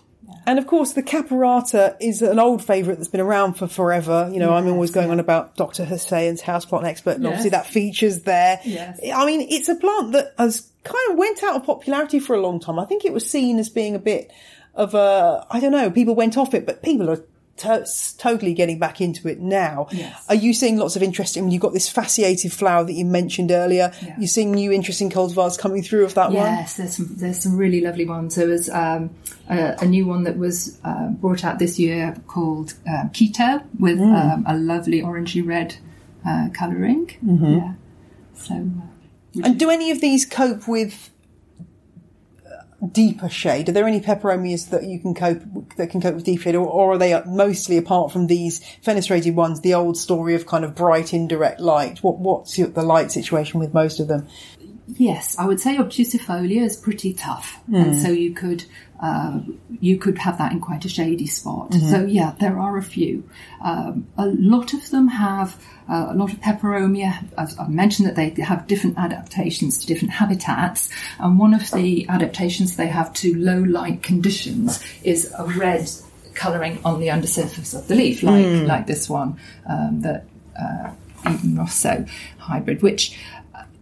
Yeah. 0.46 0.52
And 0.52 0.60
of 0.60 0.68
course, 0.68 0.94
the 0.94 1.04
caperata 1.04 1.96
is 2.00 2.22
an 2.22 2.40
old 2.40 2.64
favourite 2.64 2.98
that's 2.98 3.10
been 3.10 3.22
around 3.22 3.54
for 3.54 3.68
forever. 3.68 4.30
You 4.32 4.40
know, 4.40 4.54
I'm 4.54 4.68
always 4.68 4.92
going 4.92 5.10
on 5.10 5.20
about 5.20 5.56
Dr. 5.56 5.86
Hessayon's 5.86 6.42
houseplant 6.42 6.86
expert, 6.86 7.16
and 7.16 7.26
obviously 7.26 7.52
that 7.52 7.66
features 7.66 8.22
there. 8.22 8.60
Yes. 8.64 9.00
I 9.14 9.26
mean, 9.26 9.42
it's 9.50 9.70
a 9.70 9.76
plant 9.76 10.14
that 10.14 10.34
has 10.38 10.70
kind 10.84 11.12
of 11.12 11.18
went 11.18 11.44
out 11.44 11.56
of 11.56 11.64
popularity 11.64 12.20
for 12.20 12.36
a 12.36 12.42
long 12.42 12.60
time. 12.60 12.80
I 12.80 12.86
think 12.86 13.06
it 13.06 13.14
was 13.14 13.30
seen 13.30 13.58
as 13.60 13.70
being 13.70 13.96
a 13.96 14.00
bit 14.00 14.32
of 14.76 14.94
a, 14.94 15.46
I 15.50 15.60
don't 15.60 15.72
know, 15.72 15.92
people 15.92 16.16
went 16.16 16.38
off 16.38 16.54
it, 16.54 16.66
but 16.66 16.82
people 16.82 17.10
are 17.10 17.24
to- 17.58 17.86
totally 18.18 18.54
getting 18.54 18.80
back 18.80 19.00
into 19.00 19.28
it 19.28 19.40
now. 19.40 19.88
Yes. 19.92 20.26
Are 20.28 20.36
you 20.36 20.54
seeing 20.54 20.78
lots 20.78 20.96
of 20.96 21.04
interest 21.04 21.38
in, 21.38 21.52
you've 21.52 21.62
got 21.62 21.74
this 21.74 21.88
fasciated 21.92 22.52
flower 22.52 22.84
that 22.84 22.94
you 22.94 23.06
mentioned 23.06 23.52
earlier. 23.52 23.92
Yeah. 24.02 24.16
You're 24.18 24.28
seeing 24.28 24.52
new 24.52 24.72
interesting 24.72 25.10
cultivars 25.10 25.58
coming 25.58 25.84
through 25.84 26.06
of 26.06 26.14
that 26.16 26.28
one? 26.32 26.36
Yes, 26.38 26.78
there's 26.78 26.96
some 26.98 27.10
there's 27.12 27.40
some 27.40 27.56
really 27.56 27.82
lovely 27.82 28.06
ones. 28.06 28.36
There 28.36 28.48
was 28.48 28.70
um, 28.70 29.12
a, 29.50 29.76
a 29.82 29.86
new 29.86 30.06
one 30.08 30.24
that 30.24 30.38
was 30.38 30.80
uh, 30.84 31.10
brought 31.10 31.44
out 31.46 31.60
this 31.60 31.78
year 31.80 32.16
called 32.28 32.74
um, 32.88 33.10
Keto 33.10 33.64
with 33.80 34.00
Mm. 34.00 34.34
um, 34.34 34.44
a 34.48 34.58
lovely 34.58 35.02
orangey 35.02 35.46
red 35.46 35.76
uh, 36.28 36.50
colouring. 36.54 37.08
Mm-hmm. 37.24 37.54
Yeah. 37.54 37.74
So 38.34 38.56
uh, 38.56 39.42
And 39.46 39.60
do 39.60 39.70
any 39.70 39.92
of 39.92 40.02
these 40.02 40.26
cope 40.26 40.68
with 40.68 41.10
uh, 41.10 41.13
deeper 42.92 43.30
shade? 43.30 43.70
Are 43.70 43.72
there 43.72 43.88
any 43.88 44.02
peperomias 44.02 44.70
that 44.70 44.84
you 44.84 45.00
can 45.00 45.14
cope 45.14 45.42
that 45.78 45.90
can 45.90 46.02
cope 46.02 46.16
with 46.16 46.24
deep 46.24 46.42
shade, 46.42 46.56
or, 46.56 46.68
or 46.68 46.94
are 46.94 46.98
they 46.98 47.22
mostly 47.26 47.78
apart 47.78 48.12
from 48.12 48.28
these 48.28 48.60
fenestrated 48.84 49.36
ones? 49.36 49.62
The 49.62 49.74
old 49.74 49.98
story 49.98 50.36
of 50.36 50.46
kind 50.46 50.66
of 50.66 50.76
bright 50.76 51.14
indirect 51.14 51.60
light. 51.60 52.00
What 52.00 52.20
what's 52.20 52.58
your, 52.58 52.68
the 52.68 52.84
light 52.84 53.12
situation 53.12 53.60
with 53.60 53.74
most 53.74 54.00
of 54.00 54.08
them? 54.08 54.28
Yes, 54.88 55.38
I 55.40 55.46
would 55.46 55.60
say 55.60 55.78
obtusifolia 55.78 56.62
is 56.62 56.76
pretty 56.76 57.14
tough, 57.14 57.62
and 57.74 57.94
hmm. 57.94 58.02
so 58.02 58.10
you 58.10 58.34
could 58.34 58.66
uh, 59.04 59.42
you 59.82 59.98
could 59.98 60.18
have 60.18 60.38
that 60.38 60.54
in 60.54 60.62
quite 60.62 60.86
a 60.86 60.90
shady 60.90 61.28
spot. 61.28 61.74
So 61.74 62.06
yeah, 62.06 62.36
there 62.40 62.58
are 62.58 62.78
a 62.78 62.82
few. 62.82 63.30
Um, 63.62 64.08
a 64.18 64.28
lot 64.28 64.74
of 64.74 64.90
them 64.92 65.10
have 65.10 65.62
uh, 65.90 66.08
a 66.12 66.14
lot 66.14 66.32
of 66.32 66.40
peperomia. 66.40 67.12
As 67.38 67.58
I've 67.60 67.70
mentioned 67.70 68.08
that 68.08 68.16
they 68.16 68.30
have 68.42 68.66
different 68.66 68.98
adaptations 68.98 69.80
to 69.80 69.88
different 69.88 70.14
habitats, 70.14 70.90
and 71.20 71.38
one 71.38 71.54
of 71.54 71.70
the 71.72 72.08
adaptations 72.08 72.78
they 72.78 72.88
have 72.88 73.14
to 73.16 73.36
low 73.36 73.60
light 73.60 74.04
conditions 74.04 74.82
is 75.04 75.30
a 75.38 75.44
red 75.44 75.92
colouring 76.34 76.80
on 76.86 77.02
the 77.02 77.10
undersurface 77.10 77.74
of 77.74 77.86
the 77.90 77.96
leaf, 77.96 78.24
like 78.24 78.46
like 78.66 78.88
this 78.88 79.10
one 79.10 79.38
um, 79.70 80.00
that 80.00 80.24
uh, 80.58 80.92
Eden 81.30 81.58
Rosso 81.58 82.06
hybrid, 82.38 82.82
which 82.82 83.20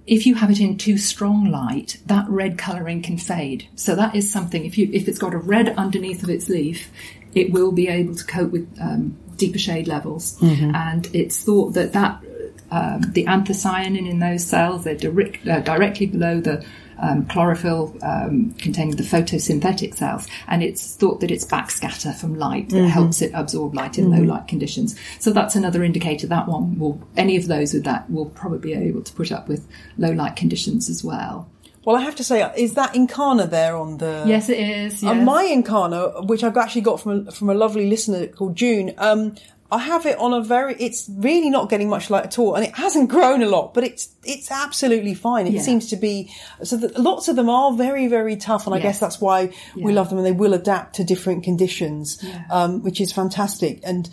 if 0.08 0.26
you 0.26 0.36
have 0.36 0.50
it 0.50 0.60
in 0.60 0.78
too 0.78 0.98
strong 0.98 1.46
light, 1.52 1.98
that 2.08 2.28
red 2.28 2.58
colouring 2.58 3.02
can 3.02 3.18
fade. 3.18 3.68
So 3.76 3.96
that 3.96 4.16
is 4.16 4.32
something. 4.32 4.66
If 4.66 4.78
you 4.78 4.90
if 4.92 5.08
it's 5.08 5.20
got 5.20 5.34
a 5.34 5.38
red 5.38 5.70
underneath 5.78 6.24
of 6.24 6.30
its 6.30 6.50
leaf, 6.50 6.92
it 7.34 7.52
will 7.52 7.72
be 7.72 7.88
able 7.88 8.16
to 8.16 8.26
cope 8.26 8.52
with 8.52 8.68
um, 8.82 9.18
deeper 9.38 9.60
shade 9.60 9.88
levels. 9.88 10.38
Mm-hmm. 10.40 10.76
And 10.76 11.10
it's 11.14 11.44
thought 11.44 11.74
that 11.74 11.94
that 11.94 12.24
um, 12.72 13.02
the 13.12 13.26
anthocyanin 13.26 14.10
in 14.10 14.20
those 14.20 14.46
cells 14.46 14.84
they're 14.86 14.96
direct, 14.96 15.48
uh, 15.48 15.60
directly 15.60 16.08
below 16.08 16.42
the 16.42 16.66
um, 17.02 17.26
chlorophyll 17.26 17.96
um, 18.04 18.54
containing 18.54 18.96
the 18.96 19.04
photosynthetic 19.04 19.96
cells, 19.96 20.28
and 20.48 20.64
it's 20.64 20.96
thought 20.96 21.20
that 21.20 21.32
it's 21.32 21.46
backscatter 21.46 22.16
from 22.16 22.36
light 22.36 22.70
that 22.70 22.88
helps 22.88 23.22
it 23.22 23.32
absorb 23.34 23.74
light 23.74 23.98
in 23.98 24.10
low 24.10 24.22
light 24.22 24.48
conditions. 24.48 24.96
So 25.20 25.32
that's 25.32 25.56
another 25.56 25.84
indicator. 25.84 26.28
That 26.28 26.48
one 26.48 26.80
will 26.80 27.02
any 27.18 27.36
of 27.36 27.48
those 27.48 27.74
with 27.74 27.84
that 27.84 28.10
will 28.10 28.28
probably 28.28 28.60
be 28.60 28.74
able 28.74 29.02
to 29.02 29.14
put 29.14 29.32
up 29.32 29.48
with 29.48 29.68
low 29.98 30.12
light 30.12 30.36
conditions 30.36 30.90
as 30.90 31.04
well. 31.04 31.50
Well, 31.84 31.96
I 31.96 32.02
have 32.02 32.16
to 32.18 32.24
say, 32.24 32.48
is 32.56 32.76
that 32.76 32.94
Incana 32.94 33.50
there 33.50 33.76
on 33.76 33.98
the? 33.98 34.24
Yes, 34.28 34.50
it 34.50 34.60
is. 34.60 35.02
And 35.02 35.20
yes. 35.20 35.26
my 35.26 35.46
Incana, 35.46 36.28
which 36.28 36.44
I've 36.44 36.56
actually 36.56 36.82
got 36.82 37.02
from 37.02 37.28
a, 37.28 37.32
from 37.32 37.50
a 37.50 37.56
lovely 37.56 37.90
listener 37.90 38.28
called 38.28 38.56
June, 38.56 38.94
um, 39.00 39.36
I 39.72 39.78
have 39.78 40.06
it 40.06 40.18
on 40.20 40.34
a 40.34 40.42
very. 40.44 40.76
It's 40.80 41.10
really 41.10 41.50
not 41.50 41.70
getting 41.70 41.88
much 41.88 42.10
light 42.10 42.26
at 42.26 42.38
all, 42.38 42.56
and 42.56 42.66
it 42.66 42.76
hasn't 42.76 43.10
grown 43.10 43.42
a 43.42 43.48
lot, 43.48 43.74
but 43.74 43.84
it's 43.86 44.10
it's 44.26 44.52
absolutely 44.52 45.14
fine. 45.14 45.48
It 45.48 45.54
Yeah. 45.54 45.62
seems 45.62 45.88
to 45.92 45.96
be 45.96 46.30
so. 46.62 46.76
Lots 46.98 47.30
of 47.30 47.36
them 47.38 47.50
are 47.50 47.72
very 47.74 48.08
very 48.08 48.36
tough, 48.36 48.66
and 48.68 48.76
I 48.76 48.80
guess 48.80 49.00
that's 49.00 49.22
why 49.22 49.52
we 49.76 49.94
love 49.94 50.10
them, 50.10 50.18
and 50.18 50.28
they 50.28 50.34
will 50.34 50.54
adapt 50.54 50.96
to 50.98 51.04
different 51.06 51.44
conditions, 51.44 52.22
um, 52.50 52.82
which 52.84 53.00
is 53.00 53.14
fantastic. 53.14 53.80
And 53.84 54.10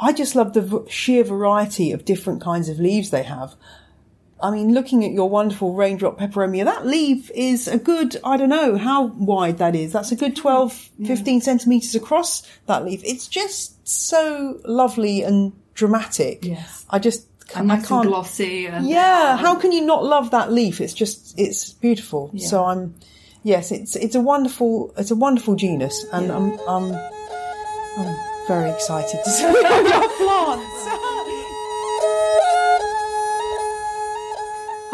I 0.00 0.12
just 0.12 0.34
love 0.34 0.54
the 0.54 0.62
v- 0.62 0.78
sheer 0.88 1.22
variety 1.22 1.92
of 1.92 2.04
different 2.06 2.40
kinds 2.40 2.68
of 2.70 2.78
leaves 2.80 3.10
they 3.10 3.22
have. 3.24 3.54
I 4.44 4.50
mean, 4.50 4.74
looking 4.74 5.06
at 5.06 5.12
your 5.12 5.30
wonderful 5.30 5.72
raindrop 5.72 6.18
peperomia, 6.18 6.66
that 6.66 6.84
leaf 6.84 7.30
is 7.30 7.66
a 7.66 7.78
good, 7.78 8.18
I 8.22 8.36
don't 8.36 8.50
know 8.50 8.76
how 8.76 9.06
wide 9.06 9.56
that 9.56 9.74
is. 9.74 9.94
That's 9.94 10.12
a 10.12 10.16
good 10.16 10.36
12, 10.36 10.90
mm. 11.00 11.06
15 11.06 11.40
centimetres 11.40 11.94
across 11.94 12.46
that 12.66 12.84
leaf. 12.84 13.00
It's 13.06 13.26
just 13.26 13.88
so 13.88 14.60
lovely 14.66 15.22
and 15.22 15.54
dramatic. 15.72 16.44
Yes. 16.44 16.84
I 16.90 16.98
just, 16.98 17.26
and 17.56 17.72
I 17.72 17.76
nice 17.76 17.88
can't. 17.88 18.04
and 18.04 18.10
glossy. 18.10 18.66
And, 18.66 18.86
Yeah, 18.86 19.38
how 19.38 19.52
um, 19.52 19.62
can 19.62 19.72
you 19.72 19.80
not 19.80 20.04
love 20.04 20.32
that 20.32 20.52
leaf? 20.52 20.78
It's 20.78 20.92
just, 20.92 21.40
it's 21.40 21.72
beautiful. 21.72 22.30
So 22.36 22.66
I'm, 22.66 22.94
yes, 23.44 23.72
it's, 23.72 23.96
it's 23.96 24.14
a 24.14 24.20
wonderful, 24.20 24.92
it's 24.98 25.10
a 25.10 25.16
wonderful 25.16 25.54
genus 25.56 26.04
and 26.12 26.30
I'm, 26.30 26.60
I'm, 26.68 26.94
I'm 27.96 28.16
very 28.46 28.70
excited 28.70 29.24
to 29.24 29.30
see 29.30 29.42
your 29.44 30.08
plants. 30.18 31.03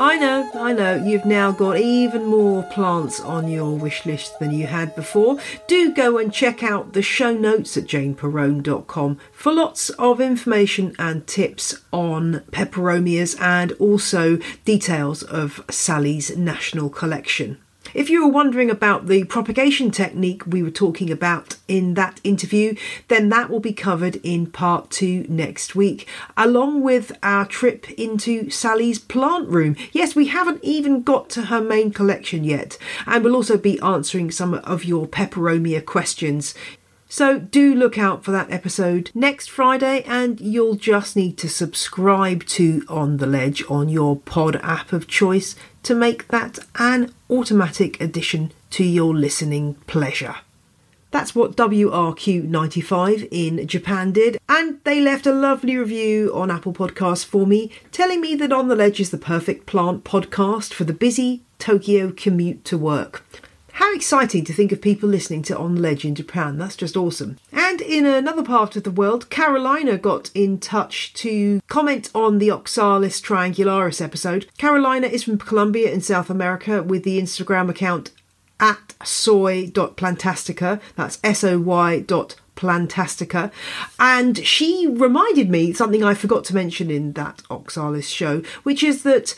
I 0.01 0.17
know, 0.17 0.51
I 0.55 0.73
know. 0.73 1.05
You've 1.05 1.27
now 1.27 1.53
got 1.53 1.77
even 1.77 2.25
more 2.25 2.63
plants 2.63 3.21
on 3.21 3.49
your 3.49 3.77
wish 3.77 4.07
list 4.07 4.39
than 4.39 4.51
you 4.51 4.67
had 4.67 4.97
before. 4.97 5.37
Do 5.67 5.93
go 5.93 6.17
and 6.17 6.33
check 6.33 6.63
out 6.63 6.95
the 6.95 7.03
show 7.03 7.35
notes 7.35 7.77
at 7.77 7.85
janeperrone.com 7.85 9.19
for 9.31 9.53
lots 9.53 9.91
of 9.91 10.19
information 10.19 10.97
and 10.99 11.27
tips 11.27 11.83
on 11.93 12.45
peperomias 12.51 13.39
and 13.43 13.73
also 13.73 14.39
details 14.65 15.23
of 15.23 15.63
Sally's 15.69 16.35
national 16.35 16.89
collection. 16.89 17.59
If 17.93 18.09
you 18.09 18.25
were 18.25 18.33
wondering 18.33 18.71
about 18.71 19.07
the 19.07 19.25
propagation 19.25 19.91
technique 19.91 20.47
we 20.47 20.63
were 20.63 20.71
talking 20.71 21.11
about 21.11 21.57
in 21.67 21.95
that 21.95 22.21
interview, 22.23 22.77
then 23.09 23.29
that 23.31 23.51
will 23.51 23.61
be 23.61 23.73
covered 23.73 24.17
in 24.23 24.47
part 24.47 24.91
two 24.91 25.27
next 25.29 25.75
week, 25.75 26.09
along 26.37 26.83
with 26.83 27.11
our 27.23 27.45
trip 27.47 27.91
into 27.93 28.49
Sally's 28.49 28.99
plant 28.99 29.49
room. 29.49 29.75
Yes, 29.93 30.15
we 30.15 30.29
haven't 30.29 30.63
even 30.63 31.03
got 31.03 31.31
to 31.31 31.47
her 31.47 31.61
main 31.61 31.91
collection 31.91 32.45
yet, 32.45 32.79
and 33.07 33.25
we'll 33.25 33.37
also 33.37 33.59
be 33.59 33.81
answering 33.81 34.31
some 34.31 34.55
of 34.55 34.85
your 34.85 35.09
peperomia 35.09 35.85
questions. 35.85 36.55
So 37.13 37.41
do 37.41 37.75
look 37.75 37.99
out 37.99 38.23
for 38.23 38.31
that 38.31 38.53
episode 38.53 39.11
next 39.17 39.51
Friday, 39.51 40.05
and 40.05 40.41
you'll 40.41 40.77
just 40.77 41.17
need 41.17 41.37
to 41.39 41.49
subscribe 41.49 42.45
to 42.47 42.85
On 42.89 43.17
the 43.17 43.27
Ledge 43.27 43.65
on 43.69 43.89
your 43.89 44.15
pod 44.15 44.55
app 44.63 44.93
of 44.93 45.09
choice 45.09 45.57
to 45.83 45.97
make 45.97 46.29
that 46.29 46.61
an 46.77 47.13
automatic 47.29 48.01
addition 48.01 48.53
to 48.71 48.85
your 48.85 49.13
listening 49.13 49.75
pleasure. 49.89 50.37
That's 51.11 51.35
what 51.35 51.57
WRQ95 51.57 53.27
in 53.33 53.67
Japan 53.67 54.13
did, 54.13 54.39
and 54.49 54.79
they 54.85 55.01
left 55.01 55.27
a 55.27 55.33
lovely 55.33 55.77
review 55.77 56.31
on 56.33 56.49
Apple 56.49 56.73
Podcasts 56.73 57.25
for 57.25 57.45
me, 57.45 57.73
telling 57.91 58.21
me 58.21 58.37
that 58.37 58.53
On 58.53 58.69
the 58.69 58.77
Ledge 58.77 59.01
is 59.01 59.11
the 59.11 59.19
perfect 59.19 59.67
plant 59.67 60.05
podcast 60.05 60.73
for 60.73 60.85
the 60.85 60.93
busy 60.93 61.43
Tokyo 61.59 62.13
commute 62.13 62.65
to 62.67 62.79
work. 62.79 63.25
How 63.81 63.95
exciting 63.95 64.45
to 64.45 64.53
think 64.53 64.73
of 64.73 64.83
people 64.83 65.09
listening 65.09 65.41
to 65.45 65.57
On 65.57 65.75
Ledge 65.75 66.05
in 66.05 66.15
Japan. 66.15 66.59
That's 66.59 66.77
just 66.77 66.99
awesome. 66.99 67.39
And 67.51 67.81
in 67.81 68.05
another 68.05 68.43
part 68.43 68.77
of 68.77 68.83
the 68.83 68.91
world, 68.91 69.31
Carolina 69.31 69.97
got 69.97 70.31
in 70.35 70.59
touch 70.59 71.15
to 71.15 71.63
comment 71.67 72.11
on 72.15 72.41
the 72.41 72.51
Oxalis 72.51 73.23
triangularis 73.23 74.03
episode. 74.03 74.55
Carolina 74.59 75.07
is 75.07 75.25
from 75.25 75.39
Colombia 75.39 75.91
in 75.91 76.03
South 76.03 76.29
America 76.29 76.83
with 76.83 77.05
the 77.05 77.19
Instagram 77.19 77.71
account 77.71 78.11
at 78.61 78.93
soy.plantastica. 79.03 80.79
That's 80.97 81.19
S 81.25 81.43
O 81.43 81.59
Y 81.59 82.01
dot 82.01 82.37
plantastica 82.61 83.51
and 83.99 84.45
she 84.45 84.87
reminded 84.87 85.49
me 85.49 85.73
something 85.73 86.05
i 86.05 86.13
forgot 86.13 86.45
to 86.45 86.55
mention 86.55 86.91
in 86.91 87.13
that 87.13 87.41
oxalis 87.49 88.09
show 88.09 88.43
which 88.65 88.83
is 88.83 89.03
that 89.03 89.35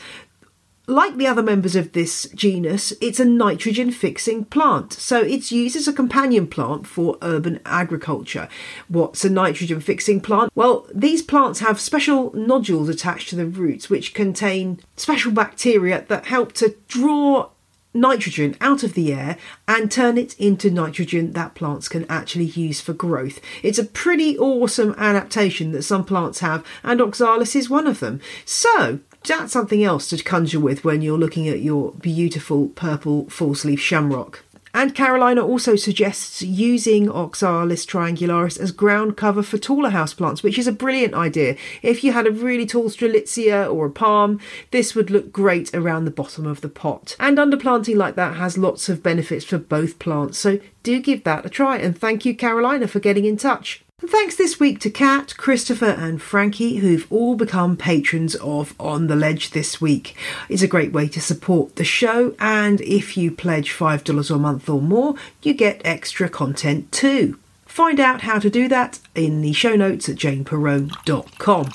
like 0.87 1.17
the 1.17 1.27
other 1.27 1.41
members 1.41 1.75
of 1.75 1.93
this 1.93 2.27
genus, 2.35 2.93
it's 2.99 3.19
a 3.19 3.25
nitrogen 3.25 3.91
fixing 3.91 4.45
plant. 4.45 4.93
So 4.93 5.19
it's 5.19 5.51
used 5.51 5.75
as 5.75 5.87
a 5.87 5.93
companion 5.93 6.47
plant 6.47 6.85
for 6.87 7.17
urban 7.21 7.59
agriculture. 7.65 8.49
What's 8.87 9.23
a 9.23 9.29
nitrogen 9.29 9.79
fixing 9.79 10.19
plant? 10.19 10.51
Well, 10.55 10.85
these 10.93 11.21
plants 11.21 11.59
have 11.59 11.79
special 11.79 12.33
nodules 12.33 12.89
attached 12.89 13.29
to 13.29 13.35
the 13.35 13.45
roots 13.45 13.89
which 13.89 14.13
contain 14.13 14.79
special 14.97 15.31
bacteria 15.31 16.05
that 16.09 16.25
help 16.25 16.51
to 16.53 16.75
draw 16.87 17.49
nitrogen 17.93 18.57
out 18.59 18.83
of 18.83 18.93
the 18.93 19.13
air 19.13 19.37
and 19.67 19.91
turn 19.91 20.17
it 20.17 20.37
into 20.39 20.71
nitrogen 20.71 21.33
that 21.33 21.55
plants 21.55 21.87
can 21.87 22.05
actually 22.09 22.45
use 22.45 22.81
for 22.81 22.93
growth. 22.93 23.39
It's 23.61 23.79
a 23.79 23.85
pretty 23.85 24.37
awesome 24.37 24.95
adaptation 24.97 25.71
that 25.73 25.83
some 25.83 26.03
plants 26.03 26.39
have, 26.39 26.65
and 26.83 26.99
oxalis 26.99 27.55
is 27.55 27.69
one 27.69 27.87
of 27.87 27.99
them. 27.99 28.19
So, 28.45 28.99
that's 29.23 29.53
something 29.53 29.83
else 29.83 30.09
to 30.09 30.23
conjure 30.23 30.59
with 30.59 30.83
when 30.83 31.01
you're 31.01 31.17
looking 31.17 31.47
at 31.47 31.61
your 31.61 31.91
beautiful 31.93 32.69
purple 32.69 33.29
false 33.29 33.65
leaf 33.65 33.79
shamrock. 33.79 34.43
And 34.75 34.95
Carolina 34.95 35.45
also 35.45 35.75
suggests 35.75 36.41
using 36.41 37.07
Oxalis 37.07 37.85
triangularis 37.85 38.59
as 38.59 38.71
ground 38.71 39.15
cover 39.15 39.43
for 39.43 39.59
taller 39.59 39.91
houseplants, 39.91 40.41
which 40.41 40.57
is 40.57 40.65
a 40.65 40.71
brilliant 40.71 41.13
idea. 41.13 41.55
If 41.83 42.03
you 42.03 42.11
had 42.11 42.25
a 42.25 42.31
really 42.31 42.65
tall 42.65 42.89
strelitzia 42.89 43.71
or 43.71 43.85
a 43.85 43.91
palm, 43.91 44.39
this 44.71 44.95
would 44.95 45.11
look 45.11 45.31
great 45.31 45.71
around 45.75 46.05
the 46.05 46.11
bottom 46.11 46.47
of 46.47 46.61
the 46.61 46.69
pot. 46.69 47.15
And 47.19 47.37
underplanting 47.37 47.97
like 47.97 48.15
that 48.15 48.37
has 48.37 48.57
lots 48.57 48.89
of 48.89 49.03
benefits 49.03 49.45
for 49.45 49.59
both 49.59 49.99
plants, 49.99 50.39
so 50.39 50.59
do 50.81 50.99
give 50.99 51.23
that 51.23 51.45
a 51.45 51.49
try. 51.49 51.77
And 51.77 51.95
thank 51.95 52.25
you, 52.25 52.35
Carolina, 52.35 52.87
for 52.87 52.99
getting 52.99 53.25
in 53.25 53.37
touch. 53.37 53.82
And 54.01 54.09
thanks 54.09 54.35
this 54.35 54.59
week 54.59 54.79
to 54.81 54.89
Kat, 54.89 55.37
Christopher, 55.37 55.85
and 55.85 56.21
Frankie, 56.21 56.77
who've 56.77 57.09
all 57.09 57.35
become 57.35 57.77
patrons 57.77 58.35
of 58.35 58.75
On 58.77 59.07
the 59.07 59.15
Ledge 59.15 59.51
this 59.51 59.79
week. 59.79 60.17
It's 60.49 60.61
a 60.61 60.67
great 60.67 60.91
way 60.91 61.07
to 61.07 61.21
support 61.21 61.77
the 61.77 61.85
show, 61.85 62.35
and 62.37 62.81
if 62.81 63.15
you 63.15 63.31
pledge 63.31 63.71
$5 63.71 64.29
a 64.29 64.37
month 64.37 64.67
or 64.67 64.81
more, 64.81 65.15
you 65.41 65.53
get 65.53 65.81
extra 65.85 66.27
content 66.27 66.91
too. 66.91 67.39
Find 67.65 67.99
out 67.99 68.21
how 68.21 68.39
to 68.39 68.49
do 68.49 68.67
that 68.67 68.99
in 69.15 69.41
the 69.41 69.53
show 69.53 69.75
notes 69.75 70.09
at 70.09 70.17
janeperrone.com. 70.17 71.71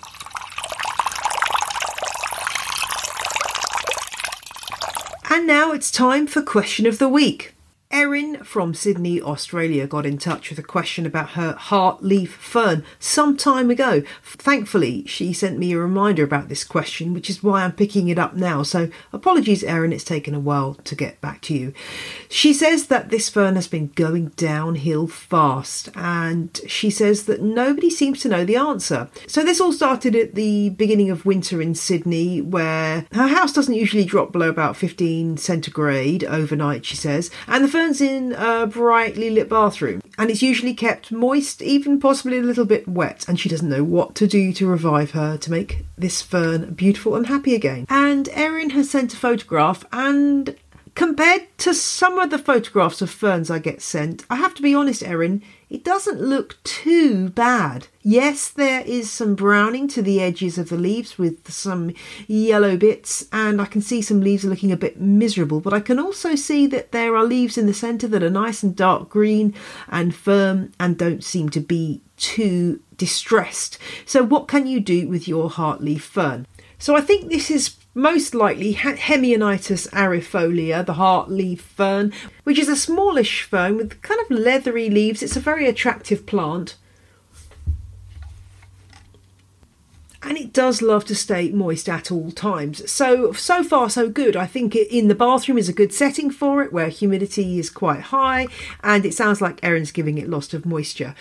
And 5.31 5.47
now 5.47 5.73
it's 5.73 5.91
time 5.91 6.27
for 6.27 6.43
Question 6.43 6.87
of 6.87 6.99
the 6.99 7.09
Week. 7.09 7.55
Erin 7.91 8.45
from 8.45 8.75
Sydney, 8.75 9.19
Australia 9.19 9.87
got 9.87 10.05
in 10.05 10.19
touch 10.19 10.51
with 10.51 10.59
a 10.59 10.63
question 10.63 11.07
about 11.07 11.31
her 11.31 11.55
heart 11.55 12.03
leaf 12.03 12.35
fern 12.35 12.85
some 12.99 13.35
time 13.35 13.71
ago. 13.71 14.03
Thankfully, 14.23 15.07
she 15.07 15.33
sent 15.33 15.59
me 15.59 15.73
a 15.73 15.79
reminder 15.79 16.23
about 16.23 16.51
this 16.51 16.65
question, 16.65 17.15
which 17.15 17.31
is 17.31 17.43
why 17.43 17.65
I'm 17.65 17.73
picking 17.73 18.09
it 18.09 18.19
up 18.19 18.35
now. 18.35 18.63
So, 18.63 18.91
apologies, 19.11 19.65
Erin, 19.65 19.95
it's 19.95 20.05
taken 20.05 20.35
a 20.35 20.41
while 20.41 20.75
to 20.75 20.95
get 20.95 21.19
back 21.23 21.41
to 21.43 21.55
you. 21.55 21.73
She 22.29 22.53
says 22.53 22.89
that 22.89 23.09
this 23.09 23.31
fern 23.31 23.55
has 23.55 23.69
been 23.69 23.89
going 23.95 24.29
downhill 24.37 25.07
fast, 25.07 25.89
and 25.95 26.61
she 26.67 26.91
says 26.91 27.25
that 27.25 27.41
nobody 27.41 27.89
seems 27.89 28.21
to 28.21 28.29
know 28.29 28.45
the 28.45 28.57
answer. 28.57 29.09
So, 29.27 29.43
this 29.43 29.63
all 29.63 29.73
started 29.73 30.15
at 30.15 30.35
the 30.35 30.69
beginning 30.71 31.11
of 31.11 31.25
winter 31.25 31.63
in 31.63 31.75
Sydney, 31.75 32.43
where 32.43 33.07
her 33.13 33.29
house 33.29 33.55
doesn't 33.55 33.75
usually 33.75 34.05
drop 34.05 34.31
below 34.31 34.51
about 34.51 34.77
15 34.77 35.39
centigrade 35.39 36.23
overnight, 36.25 36.85
she 36.85 36.97
says, 36.97 37.31
and 37.47 37.65
the 37.65 37.78
fern's 37.79 38.01
in 38.01 38.33
a 38.33 38.67
brightly 38.67 39.31
lit 39.31 39.49
bathroom 39.49 40.03
and 40.19 40.31
it's 40.31 40.43
usually 40.43 40.75
kept 40.75 41.13
moist, 41.13 41.63
even 41.63 42.01
possibly 42.01 42.37
a 42.37 42.43
little 42.43 42.65
bit 42.65 42.89
wet, 42.89 43.25
and 43.29 43.39
she 43.39 43.49
doesn't 43.49 43.69
know 43.69 43.85
what 43.85 44.17
to 44.17 44.27
do 44.27 44.53
to 44.53 44.67
revive 44.67 45.13
her 45.13 45.37
to 45.37 45.51
make 45.53 45.85
this 45.97 46.21
fern 46.21 46.75
beautiful 46.75 47.15
and 47.15 47.29
happy 47.29 47.55
again. 47.55 47.87
And 47.89 48.29
Erin 48.33 48.71
has 48.71 48.91
sent 48.91 49.15
a 49.15 49.17
photograph 49.17 49.85
and 49.93 50.57
Compared 50.97 51.43
to 51.59 51.73
some 51.75 52.19
of 52.19 52.31
the 52.31 52.39
photographs 52.39 53.01
of 53.01 53.09
ferns 53.09 53.53
I 53.53 53.61
get 53.61 53.81
sent, 53.81 54.25
I 54.29 54.35
have 54.35 54.53
to 54.55 54.63
be 54.63 54.75
honest, 54.75 55.05
Erin, 55.05 55.43
it 55.71 55.85
doesn't 55.85 56.21
look 56.21 56.63
too 56.65 57.29
bad. 57.31 57.89
Yes, 58.03 58.49
there 58.49 58.81
is 58.81 59.11
some 59.11 59.35
browning 59.35 59.87
to 59.89 60.01
the 60.01 60.21
edges 60.21 60.57
of 60.57 60.71
the 60.71 60.79
leaves 60.79 61.19
with 61.19 61.51
some 61.51 61.93
yellow 62.27 62.77
bits, 62.77 63.27
and 63.33 63.61
I 63.61 63.67
can 63.67 63.83
see 63.83 64.01
some 64.01 64.21
leaves 64.21 64.45
are 64.45 64.49
looking 64.49 64.73
a 64.73 64.77
bit 64.77 65.01
miserable, 65.01 65.61
but 65.61 65.75
I 65.75 65.81
can 65.81 65.99
also 65.99 66.35
see 66.35 66.67
that 66.69 66.93
there 66.93 67.15
are 67.15 67.25
leaves 67.25 67.59
in 67.59 67.67
the 67.67 67.75
centre 67.75 68.09
that 68.09 68.23
are 68.23 68.31
nice 68.31 68.63
and 68.63 68.75
dark 68.75 69.11
green 69.11 69.55
and 69.89 70.15
firm 70.15 70.73
and 70.81 70.97
don't 70.97 71.23
seem 71.23 71.51
to 71.51 71.61
be 71.61 72.01
too 72.17 72.81
distressed. 72.97 73.79
So, 74.07 74.23
what 74.23 74.49
can 74.49 74.67
you 74.67 74.81
do 74.81 75.07
with 75.07 75.29
your 75.29 75.51
heartleaf 75.51 76.01
fern? 76.01 76.47
So, 76.79 76.97
I 76.97 77.03
think 77.03 77.29
this 77.29 77.51
is 77.51 77.77
most 77.99 78.33
likely 78.33 78.75
Hemionitis 78.75 79.89
arifolia, 79.91 80.87
the 80.87 80.95
heart 80.95 81.31
leaf 81.31 81.61
fern, 81.61 82.13
which 82.45 82.59
is 82.59 82.69
a 82.69 82.77
smallish 82.77 83.43
fern 83.43 83.77
with 83.77 84.01
kind 84.03 84.21
of 84.21 84.31
leathery 84.31 84.89
leaves. 84.89 85.21
It's 85.23 85.37
a 85.37 85.41
very 85.41 85.67
attractive 85.67 86.25
plant. 86.25 86.77
and 90.21 90.37
it 90.37 90.53
does 90.53 90.83
love 90.83 91.05
to 91.05 91.15
stay 91.15 91.49
moist 91.51 91.89
at 91.89 92.11
all 92.11 92.33
times. 92.33 92.91
So, 92.91 93.33
so 93.33 93.63
far, 93.63 93.89
so 93.89 94.09
good. 94.09 94.37
I 94.37 94.47
think 94.47 94.75
it, 94.75 94.89
in 94.91 95.07
the 95.07 95.15
bathroom 95.15 95.57
is 95.57 95.69
a 95.69 95.73
good 95.73 95.93
setting 95.93 96.31
for 96.31 96.61
it 96.63 96.73
where 96.73 96.89
humidity 96.89 97.59
is 97.59 97.71
quite 97.71 98.01
high 98.01 98.49
and 98.83 99.07
it 99.07 99.15
sounds 99.15 99.41
like 99.41 99.61
Erin's 99.63 99.93
giving 99.93 100.19
it 100.19 100.29
lots 100.29 100.53
of 100.53 100.67
moisture. 100.67 101.15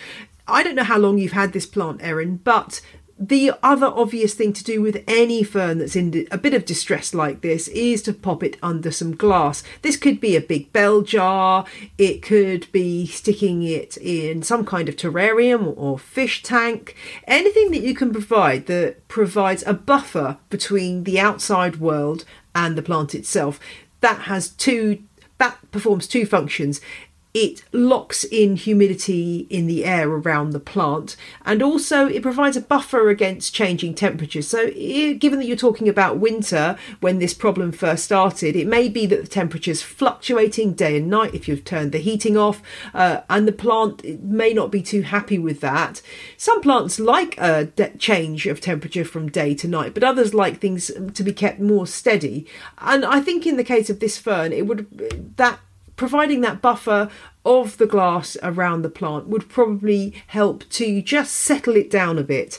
I 0.48 0.62
don't 0.62 0.74
know 0.74 0.82
how 0.82 0.98
long 0.98 1.18
you've 1.18 1.32
had 1.32 1.52
this 1.52 1.66
plant, 1.66 2.02
Erin, 2.02 2.38
but 2.38 2.80
the 3.18 3.52
other 3.62 3.86
obvious 3.86 4.34
thing 4.34 4.52
to 4.52 4.62
do 4.62 4.80
with 4.80 5.02
any 5.08 5.42
fern 5.42 5.78
that's 5.78 5.96
in 5.96 6.26
a 6.30 6.38
bit 6.38 6.54
of 6.54 6.64
distress 6.64 7.12
like 7.12 7.40
this 7.40 7.66
is 7.68 8.02
to 8.02 8.12
pop 8.12 8.42
it 8.42 8.56
under 8.62 8.90
some 8.90 9.14
glass. 9.14 9.62
This 9.82 9.96
could 9.96 10.20
be 10.20 10.36
a 10.36 10.40
big 10.40 10.72
bell 10.72 11.02
jar, 11.02 11.64
it 11.96 12.22
could 12.22 12.70
be 12.70 13.06
sticking 13.06 13.62
it 13.62 13.96
in 13.96 14.42
some 14.42 14.64
kind 14.64 14.88
of 14.88 14.96
terrarium 14.96 15.74
or 15.76 15.98
fish 15.98 16.42
tank, 16.42 16.94
anything 17.26 17.72
that 17.72 17.82
you 17.82 17.94
can 17.94 18.12
provide 18.12 18.66
that 18.66 19.06
provides 19.08 19.64
a 19.66 19.74
buffer 19.74 20.38
between 20.48 21.04
the 21.04 21.18
outside 21.18 21.76
world 21.76 22.24
and 22.54 22.76
the 22.76 22.82
plant 22.82 23.14
itself. 23.14 23.58
That 24.00 24.22
has 24.22 24.50
two 24.50 25.02
that 25.38 25.56
performs 25.70 26.08
two 26.08 26.26
functions 26.26 26.80
it 27.34 27.62
locks 27.72 28.24
in 28.24 28.56
humidity 28.56 29.46
in 29.50 29.66
the 29.66 29.84
air 29.84 30.08
around 30.08 30.50
the 30.50 30.60
plant 30.60 31.14
and 31.44 31.62
also 31.62 32.06
it 32.06 32.22
provides 32.22 32.56
a 32.56 32.60
buffer 32.60 33.10
against 33.10 33.54
changing 33.54 33.94
temperatures. 33.94 34.48
So, 34.48 34.70
given 34.70 35.38
that 35.38 35.46
you're 35.46 35.56
talking 35.56 35.88
about 35.88 36.18
winter 36.18 36.76
when 37.00 37.18
this 37.18 37.34
problem 37.34 37.72
first 37.72 38.04
started, 38.04 38.56
it 38.56 38.66
may 38.66 38.88
be 38.88 39.06
that 39.06 39.20
the 39.20 39.28
temperature 39.28 39.70
is 39.70 39.82
fluctuating 39.82 40.72
day 40.72 40.96
and 40.96 41.08
night 41.08 41.34
if 41.34 41.48
you've 41.48 41.64
turned 41.64 41.92
the 41.92 41.98
heating 41.98 42.36
off, 42.36 42.62
uh, 42.94 43.20
and 43.28 43.46
the 43.46 43.52
plant 43.52 44.22
may 44.22 44.52
not 44.52 44.70
be 44.70 44.82
too 44.82 45.02
happy 45.02 45.38
with 45.38 45.60
that. 45.60 46.00
Some 46.36 46.60
plants 46.60 46.98
like 46.98 47.36
a 47.38 47.66
de- 47.66 47.96
change 47.98 48.46
of 48.46 48.60
temperature 48.60 49.04
from 49.04 49.30
day 49.30 49.54
to 49.56 49.68
night, 49.68 49.94
but 49.94 50.04
others 50.04 50.34
like 50.34 50.58
things 50.58 50.90
to 51.14 51.22
be 51.22 51.32
kept 51.32 51.60
more 51.60 51.86
steady. 51.86 52.46
And 52.78 53.04
I 53.04 53.20
think 53.20 53.46
in 53.46 53.56
the 53.56 53.64
case 53.64 53.90
of 53.90 54.00
this 54.00 54.18
fern, 54.18 54.52
it 54.52 54.66
would 54.66 55.34
that 55.36 55.60
providing 55.98 56.40
that 56.40 56.62
buffer 56.62 57.10
of 57.44 57.76
the 57.76 57.86
glass 57.86 58.38
around 58.42 58.80
the 58.80 58.88
plant 58.88 59.28
would 59.28 59.50
probably 59.50 60.14
help 60.28 60.66
to 60.70 61.02
just 61.02 61.34
settle 61.34 61.76
it 61.76 61.90
down 61.90 62.16
a 62.16 62.22
bit. 62.22 62.58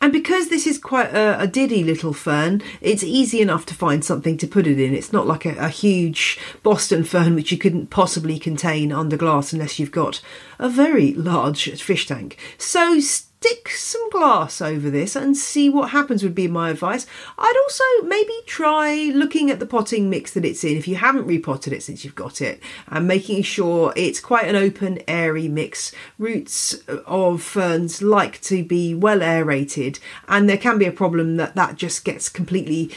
And 0.00 0.12
because 0.12 0.48
this 0.48 0.66
is 0.66 0.78
quite 0.78 1.12
a, 1.12 1.40
a, 1.40 1.48
diddy 1.48 1.82
little 1.82 2.12
fern, 2.12 2.62
it's 2.80 3.02
easy 3.02 3.40
enough 3.40 3.66
to 3.66 3.74
find 3.74 4.04
something 4.04 4.36
to 4.38 4.46
put 4.46 4.68
it 4.68 4.78
in. 4.78 4.94
It's 4.94 5.12
not 5.12 5.26
like 5.26 5.44
a, 5.44 5.56
a, 5.56 5.68
huge 5.68 6.38
Boston 6.62 7.02
fern 7.02 7.34
which 7.34 7.50
you 7.50 7.58
couldn't 7.58 7.90
possibly 7.90 8.38
contain 8.38 8.92
under 8.92 9.16
glass 9.16 9.52
unless 9.52 9.80
you've 9.80 9.90
got 9.90 10.20
a 10.60 10.68
very 10.68 11.14
large 11.14 11.82
fish 11.82 12.06
tank. 12.06 12.38
So 12.58 13.00
stick 13.40 13.68
some 13.68 14.10
glass 14.10 14.60
over 14.60 14.90
this 14.90 15.14
and 15.14 15.36
see 15.36 15.68
what 15.70 15.90
happens 15.90 16.24
would 16.24 16.34
be 16.34 16.48
my 16.48 16.70
advice. 16.70 17.06
I'd 17.38 17.54
also 17.62 18.08
maybe 18.08 18.32
try 18.46 19.12
looking 19.14 19.48
at 19.48 19.60
the 19.60 19.66
potting 19.66 20.10
mix 20.10 20.32
that 20.34 20.44
it's 20.44 20.64
in 20.64 20.76
if 20.76 20.88
you 20.88 20.96
haven't 20.96 21.26
repotted 21.26 21.72
it 21.72 21.84
since 21.84 22.04
you've 22.04 22.16
got 22.16 22.40
it 22.40 22.60
and 22.88 23.06
making 23.06 23.42
sure 23.42 23.92
it's 23.94 24.18
quite 24.18 24.48
an 24.48 24.56
open 24.56 24.98
airy 25.06 25.46
mix. 25.46 25.92
Roots 26.18 26.74
of 27.06 27.40
ferns 27.40 28.02
like 28.02 28.40
to 28.42 28.64
be 28.64 28.92
well 28.92 29.22
aerated 29.22 30.00
and 30.26 30.48
there 30.48 30.58
can 30.58 30.76
be 30.76 30.86
a 30.86 30.92
problem 30.92 31.36
that 31.36 31.54
that 31.54 31.76
just 31.76 32.04
gets 32.04 32.28
completely 32.28 32.90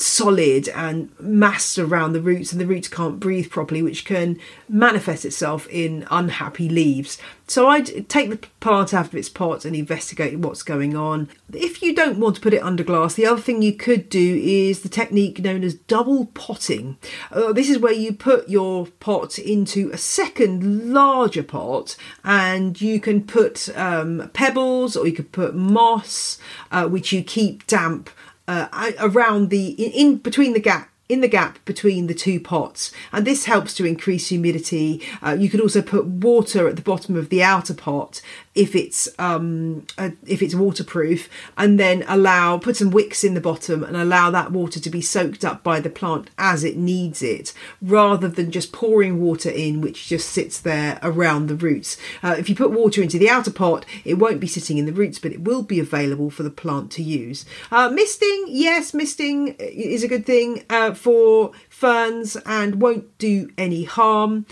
solid 0.00 0.68
and 0.70 1.10
massed 1.20 1.78
around 1.78 2.12
the 2.12 2.20
roots 2.20 2.52
and 2.52 2.60
the 2.60 2.66
roots 2.66 2.88
can't 2.88 3.20
breathe 3.20 3.50
properly 3.50 3.82
which 3.82 4.04
can 4.04 4.38
manifest 4.68 5.24
itself 5.24 5.68
in 5.68 6.06
unhappy 6.10 6.68
leaves. 6.68 7.18
So 7.46 7.68
i'd 7.68 8.08
take 8.08 8.30
the 8.30 8.38
plant 8.60 8.94
out 8.94 9.06
of 9.06 9.14
its 9.14 9.28
pot 9.28 9.64
and 9.64 9.76
investigate 9.76 10.38
what's 10.38 10.62
going 10.62 10.96
on. 10.96 11.28
If 11.52 11.82
you 11.82 11.94
don't 11.94 12.18
want 12.18 12.36
to 12.36 12.40
put 12.40 12.54
it 12.54 12.62
under 12.62 12.82
glass 12.82 13.14
the 13.14 13.26
other 13.26 13.40
thing 13.40 13.62
you 13.62 13.74
could 13.74 14.08
do 14.08 14.40
is 14.42 14.82
the 14.82 14.88
technique 14.88 15.40
known 15.40 15.62
as 15.62 15.74
double 15.74 16.26
potting. 16.26 16.96
Uh, 17.30 17.52
this 17.52 17.68
is 17.70 17.78
where 17.78 17.92
you 17.92 18.12
put 18.12 18.48
your 18.48 18.86
pot 19.00 19.38
into 19.38 19.90
a 19.90 19.98
second 19.98 20.92
larger 20.92 21.42
pot 21.42 21.96
and 22.24 22.80
you 22.80 22.98
can 22.98 23.22
put 23.22 23.68
um, 23.76 24.30
pebbles 24.32 24.96
or 24.96 25.06
you 25.06 25.12
could 25.12 25.32
put 25.32 25.54
moss 25.54 26.38
uh, 26.72 26.88
which 26.88 27.12
you 27.12 27.22
keep 27.22 27.66
damp 27.66 28.10
uh, 28.48 28.92
around 28.98 29.50
the 29.50 29.68
in, 29.70 29.92
in 29.92 30.16
between 30.16 30.52
the 30.52 30.60
gap 30.60 30.90
in 31.08 31.20
the 31.20 31.28
gap 31.28 31.62
between 31.64 32.06
the 32.06 32.14
two 32.14 32.40
pots. 32.40 32.90
And 33.12 33.26
this 33.26 33.44
helps 33.44 33.74
to 33.74 33.84
increase 33.84 34.28
humidity. 34.28 35.02
Uh, 35.22 35.36
you 35.38 35.50
could 35.50 35.60
also 35.60 35.82
put 35.82 36.06
water 36.06 36.66
at 36.66 36.76
the 36.76 36.82
bottom 36.82 37.14
of 37.14 37.28
the 37.28 37.42
outer 37.42 37.74
pot 37.74 38.22
if 38.54 38.76
it's 38.76 39.08
um 39.18 39.86
if 40.26 40.40
it's 40.40 40.54
waterproof 40.54 41.28
and 41.56 41.78
then 41.78 42.04
allow 42.06 42.56
put 42.56 42.76
some 42.76 42.90
wicks 42.90 43.24
in 43.24 43.34
the 43.34 43.40
bottom 43.40 43.82
and 43.82 43.96
allow 43.96 44.30
that 44.30 44.52
water 44.52 44.78
to 44.78 44.90
be 44.90 45.00
soaked 45.00 45.44
up 45.44 45.62
by 45.62 45.80
the 45.80 45.90
plant 45.90 46.30
as 46.38 46.62
it 46.62 46.76
needs 46.76 47.22
it 47.22 47.52
rather 47.82 48.28
than 48.28 48.50
just 48.50 48.72
pouring 48.72 49.20
water 49.20 49.50
in 49.50 49.80
which 49.80 50.06
just 50.06 50.28
sits 50.28 50.60
there 50.60 50.98
around 51.02 51.46
the 51.46 51.54
roots. 51.54 51.96
Uh, 52.22 52.36
if 52.38 52.48
you 52.48 52.54
put 52.54 52.70
water 52.70 53.02
into 53.02 53.18
the 53.18 53.28
outer 53.28 53.50
pot 53.50 53.84
it 54.04 54.14
won't 54.14 54.40
be 54.40 54.46
sitting 54.46 54.78
in 54.78 54.86
the 54.86 54.92
roots 54.92 55.18
but 55.18 55.32
it 55.32 55.42
will 55.42 55.62
be 55.62 55.80
available 55.80 56.30
for 56.30 56.42
the 56.42 56.50
plant 56.50 56.90
to 56.92 57.02
use. 57.02 57.44
Uh, 57.72 57.88
misting 57.88 58.44
yes 58.48 58.94
misting 58.94 59.48
is 59.58 60.02
a 60.02 60.08
good 60.08 60.24
thing 60.24 60.64
uh, 60.70 60.94
for 60.94 61.52
ferns 61.68 62.36
and 62.46 62.80
won't 62.80 63.16
do 63.18 63.50
any 63.58 63.84
harm. 63.84 64.46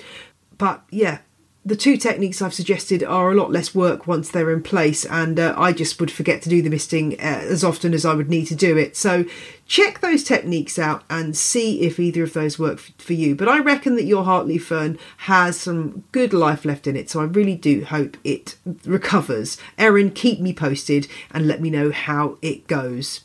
But 0.59 0.83
yeah 0.91 1.19
the 1.65 1.77
two 1.77 1.97
techniques 1.97 2.43
I've 2.43 2.55
suggested 2.55 3.05
are 3.05 3.31
a 3.31 3.35
lot 3.37 3.53
less 3.53 3.73
work 3.73 4.09
once 4.09 4.29
they're 4.29 4.51
in 4.51 4.63
place, 4.63 5.05
and 5.05 5.39
uh, 5.39 5.55
I 5.57 5.73
just 5.73 6.01
would 6.01 6.11
forget 6.11 6.43
to 6.43 6.49
do 6.49 6.61
the 6.61 6.71
misting 6.71 7.15
uh, 7.21 7.45
as 7.49 7.63
often 7.63 7.95
as 7.95 8.05
I 8.05 8.15
would 8.15 8.29
need 8.29 8.47
to 8.47 8.57
do 8.57 8.77
it. 8.77 8.97
So, 8.97 9.25
check 9.67 10.01
those 10.01 10.25
techniques 10.25 10.77
out 10.77 11.05
and 11.09 11.37
see 11.37 11.83
if 11.83 12.01
either 12.01 12.25
of 12.25 12.33
those 12.33 12.59
work 12.59 12.79
f- 12.79 12.93
for 12.99 13.13
you. 13.13 13.37
But 13.37 13.49
I 13.49 13.61
reckon 13.61 13.95
that 13.95 14.05
your 14.05 14.25
heartleaf 14.25 14.63
fern 14.63 14.99
has 15.19 15.59
some 15.61 16.03
good 16.11 16.33
life 16.33 16.65
left 16.65 16.89
in 16.89 16.97
it, 16.97 17.09
so 17.09 17.21
I 17.21 17.25
really 17.25 17.55
do 17.55 17.85
hope 17.85 18.17
it 18.25 18.57
recovers. 18.85 19.57
Erin, 19.79 20.11
keep 20.11 20.41
me 20.41 20.53
posted 20.53 21.07
and 21.31 21.47
let 21.47 21.61
me 21.61 21.71
know 21.71 21.93
how 21.93 22.39
it 22.43 22.67
goes. 22.67 23.21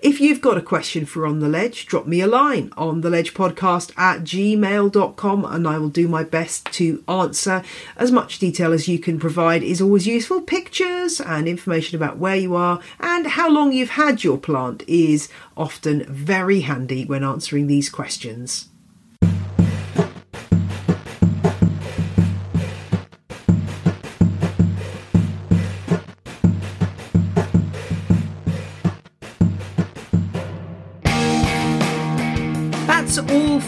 If 0.00 0.20
you've 0.20 0.40
got 0.40 0.58
a 0.58 0.62
question 0.62 1.06
for 1.06 1.26
On 1.26 1.40
the 1.40 1.48
Ledge, 1.48 1.86
drop 1.86 2.06
me 2.06 2.20
a 2.20 2.26
line 2.26 2.72
on 2.76 3.00
the 3.00 3.10
ledge 3.10 3.32
podcast 3.32 3.96
at 3.98 4.20
gmail.com 4.20 5.44
and 5.44 5.66
I 5.66 5.78
will 5.78 5.88
do 5.88 6.08
my 6.08 6.24
best 6.24 6.66
to 6.72 7.02
answer. 7.08 7.62
As 7.96 8.12
much 8.12 8.38
detail 8.38 8.72
as 8.72 8.88
you 8.88 8.98
can 8.98 9.18
provide 9.18 9.62
is 9.62 9.80
always 9.80 10.06
useful. 10.06 10.42
Pictures 10.42 11.20
and 11.20 11.48
information 11.48 11.96
about 11.96 12.18
where 12.18 12.36
you 12.36 12.54
are 12.54 12.80
and 13.00 13.26
how 13.26 13.50
long 13.50 13.72
you've 13.72 13.90
had 13.90 14.24
your 14.24 14.38
plant 14.38 14.82
is 14.86 15.28
often 15.56 16.04
very 16.04 16.60
handy 16.60 17.04
when 17.04 17.24
answering 17.24 17.66
these 17.66 17.88
questions. 17.88 18.68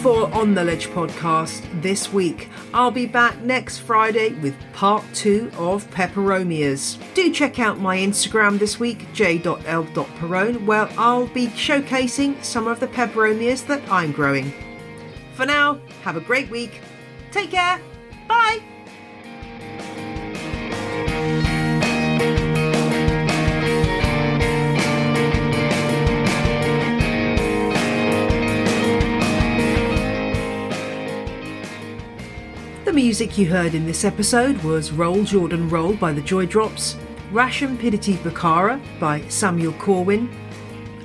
For 0.06 0.32
On 0.32 0.54
the 0.54 0.62
Ledge 0.62 0.86
podcast 0.90 1.82
this 1.82 2.12
week. 2.12 2.48
I'll 2.72 2.92
be 2.92 3.06
back 3.06 3.40
next 3.40 3.78
Friday 3.78 4.34
with 4.34 4.54
part 4.72 5.02
two 5.12 5.50
of 5.58 5.90
Peperomias. 5.90 6.96
Do 7.14 7.32
check 7.32 7.58
out 7.58 7.80
my 7.80 7.96
Instagram 7.96 8.60
this 8.60 8.78
week, 8.78 9.12
j.l.perrone, 9.12 10.64
where 10.64 10.88
I'll 10.96 11.26
be 11.26 11.48
showcasing 11.48 12.40
some 12.44 12.68
of 12.68 12.78
the 12.78 12.86
peperomias 12.86 13.66
that 13.66 13.82
I'm 13.90 14.12
growing. 14.12 14.52
For 15.34 15.44
now, 15.44 15.80
have 16.02 16.16
a 16.16 16.20
great 16.20 16.48
week 16.50 16.80
Take 17.32 17.50
care. 17.50 17.80
Bye. 18.28 18.75
Music 33.06 33.38
you 33.38 33.46
heard 33.46 33.76
in 33.76 33.86
this 33.86 34.04
episode 34.04 34.60
was 34.64 34.90
Roll 34.90 35.22
Jordan 35.22 35.68
Roll 35.68 35.94
by 35.94 36.12
the 36.12 36.20
Joy 36.20 36.44
Drops, 36.44 36.96
Rasham 37.30 37.78
Pidity 37.78 38.14
Bakara 38.14 38.82
by 38.98 39.20
Samuel 39.28 39.74
Corwin, 39.74 40.28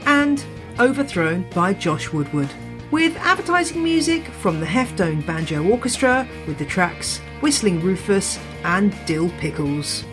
and 0.07 0.43
Overthrown 0.79 1.47
by 1.53 1.75
Josh 1.75 2.11
Woodward, 2.11 2.49
with 2.89 3.15
advertising 3.17 3.83
music 3.83 4.25
from 4.25 4.59
the 4.59 4.65
Heftone 4.65 5.23
Banjo 5.27 5.63
Orchestra 5.69 6.27
with 6.47 6.57
the 6.57 6.65
tracks 6.65 7.19
Whistling 7.39 7.79
Rufus 7.81 8.39
and 8.63 8.97
Dill 9.05 9.29
Pickles. 9.37 10.03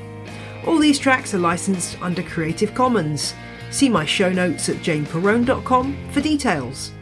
All 0.66 0.76
these 0.76 0.98
tracks 0.98 1.32
are 1.32 1.38
licensed 1.38 1.96
under 2.02 2.22
Creative 2.22 2.74
Commons. 2.74 3.32
See 3.70 3.88
my 3.88 4.04
show 4.04 4.30
notes 4.30 4.68
at 4.68 4.76
janeperrone.com 4.76 6.10
for 6.10 6.20
details. 6.20 6.92